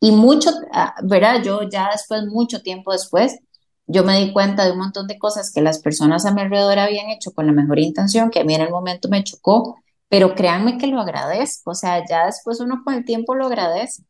[0.00, 1.42] Y mucho, ah, ¿verdad?
[1.42, 3.38] Yo ya después, mucho tiempo después,
[3.86, 6.78] yo me di cuenta de un montón de cosas que las personas a mi alrededor
[6.78, 9.76] habían hecho con la mejor intención, que a mí en el momento me chocó,
[10.08, 14.02] pero créanme que lo agradezco, o sea, ya después uno con el tiempo lo agradece.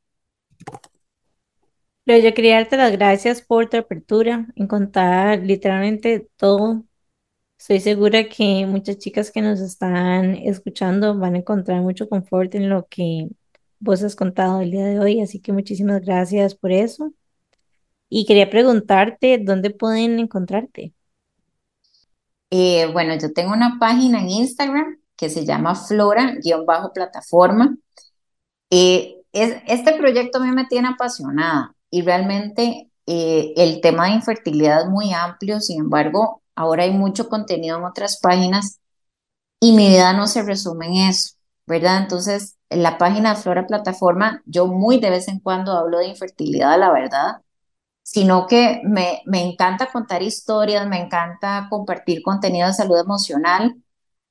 [2.04, 6.84] Pero yo quería darte las gracias por tu apertura en contar literalmente todo.
[7.58, 12.70] Estoy segura que muchas chicas que nos están escuchando van a encontrar mucho confort en
[12.70, 13.28] lo que
[13.78, 17.12] vos has contado el día de hoy, así que muchísimas gracias por eso.
[18.08, 20.94] Y quería preguntarte dónde pueden encontrarte.
[22.50, 27.76] Eh, bueno, yo tengo una página en Instagram que se llama Flora-plataforma.
[28.70, 34.14] Eh, es, este proyecto a mí me tiene apasionada y realmente eh, el tema de
[34.14, 38.80] infertilidad es muy amplio, sin embargo, ahora hay mucho contenido en otras páginas
[39.60, 41.34] y mi vida no se resume en eso,
[41.66, 42.02] ¿verdad?
[42.02, 46.78] Entonces, en la página Flora Plataforma, yo muy de vez en cuando hablo de infertilidad,
[46.78, 47.42] la verdad,
[48.02, 53.76] sino que me, me encanta contar historias, me encanta compartir contenido de salud emocional,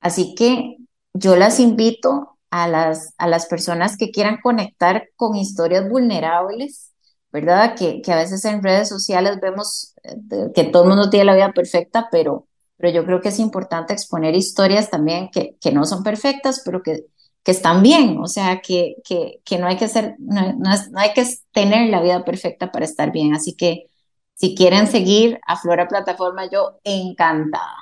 [0.01, 0.77] así que
[1.13, 6.93] yo las invito a las, a las personas que quieran conectar con historias vulnerables,
[7.31, 7.75] ¿verdad?
[7.75, 11.35] Que, que a veces en redes sociales vemos eh, que todo el mundo tiene la
[11.35, 15.85] vida perfecta, pero, pero yo creo que es importante exponer historias también que, que no
[15.85, 17.07] son perfectas, pero que
[17.45, 21.13] que están bien, o sea, que, que, que no hay que ser, no, no, hay
[21.13, 21.23] que
[21.53, 23.35] tener la vida perfecta para estar bien.
[23.35, 23.85] Así que
[24.33, 27.77] si quieren seguir a Flora Plataforma, yo encantada.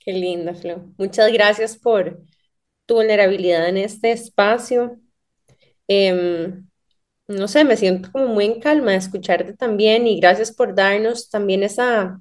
[0.00, 0.92] Qué linda, Flo.
[0.98, 2.22] Muchas gracias por
[2.86, 4.98] tu vulnerabilidad en este espacio.
[5.86, 6.68] Em,
[7.28, 11.30] no sé, me siento como muy en calma de escucharte también y gracias por darnos
[11.30, 12.20] también esa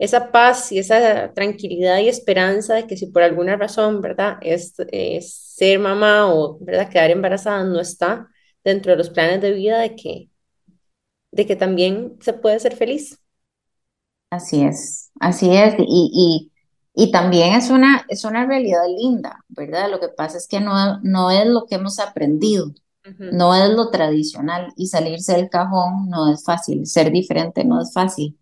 [0.00, 4.38] esa paz y esa tranquilidad y esperanza de que si por alguna razón, ¿verdad?
[4.40, 4.74] Es,
[5.28, 6.88] ser mamá o, ¿verdad?
[6.88, 8.26] Quedar embarazada no está
[8.64, 10.30] dentro de los planes de vida de que,
[11.32, 13.20] de que también se puede ser feliz.
[14.30, 15.74] Así es, así es.
[15.78, 16.50] Y,
[16.94, 19.90] y, también es una, es una realidad linda, ¿verdad?
[19.90, 22.72] Lo que pasa es que no, no es lo que hemos aprendido,
[23.18, 27.92] no es lo tradicional y salirse del cajón no es fácil, ser diferente no es
[27.92, 28.39] fácil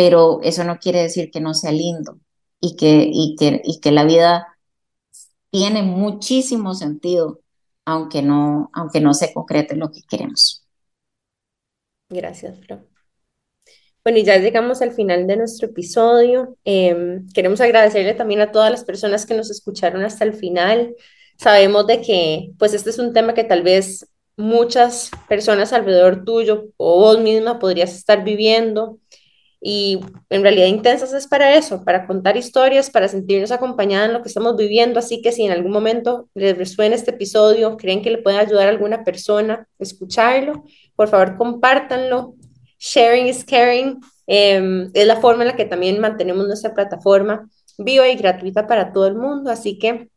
[0.00, 2.18] pero eso no quiere decir que no sea lindo
[2.58, 4.56] y que, y que, y que la vida
[5.50, 7.40] tiene muchísimo sentido,
[7.84, 10.64] aunque no, aunque no se concrete lo que queremos.
[12.08, 12.80] Gracias, Flo.
[14.02, 16.56] Bueno, y ya llegamos al final de nuestro episodio.
[16.64, 20.94] Em, queremos agradecerle también a todas las personas que nos escucharon hasta el final.
[21.36, 26.68] Sabemos de que, pues, este es un tema que tal vez muchas personas alrededor tuyo
[26.78, 28.98] o vos misma podrías estar viviendo
[29.60, 30.00] y
[30.30, 34.28] en realidad Intensas es para eso, para contar historias, para sentirnos acompañadas en lo que
[34.28, 34.98] estamos viviendo.
[34.98, 38.68] Así que si en algún momento les resuena este episodio, creen que le puede ayudar
[38.68, 40.64] a alguna persona escucharlo,
[40.96, 42.34] por favor compártanlo.
[42.78, 44.00] Sharing is caring.
[44.26, 48.92] Em, es la forma en la que también mantenemos nuestra plataforma viva y gratuita para
[48.92, 49.50] todo el mundo.
[49.50, 50.08] Así que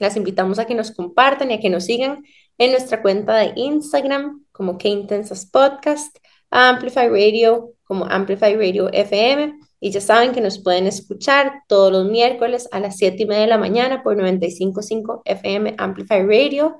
[0.00, 2.24] las invitamos a que nos compartan y a que nos sigan
[2.58, 6.16] en nuestra cuenta de Instagram como Que Intensas Podcast,
[6.50, 9.58] Amplify Radio como Amplify Radio FM.
[9.80, 13.42] Y ya saben que nos pueden escuchar todos los miércoles a las 7 y media
[13.42, 16.78] de la mañana por 95.5 FM Amplify Radio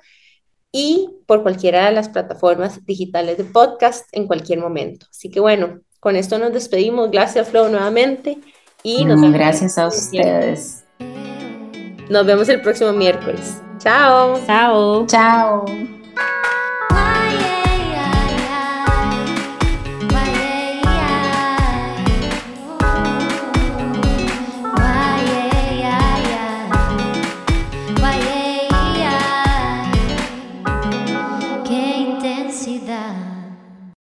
[0.73, 5.07] y por cualquiera de las plataformas digitales de podcast en cualquier momento.
[5.11, 7.11] Así que bueno, con esto nos despedimos.
[7.11, 8.39] Gracias, Flo, nuevamente.
[8.83, 10.85] Y nos vemos gracias a ustedes.
[12.09, 13.61] Nos vemos el próximo miércoles.
[13.79, 14.39] Chao.
[14.47, 15.07] Chao.
[15.07, 15.65] Chao.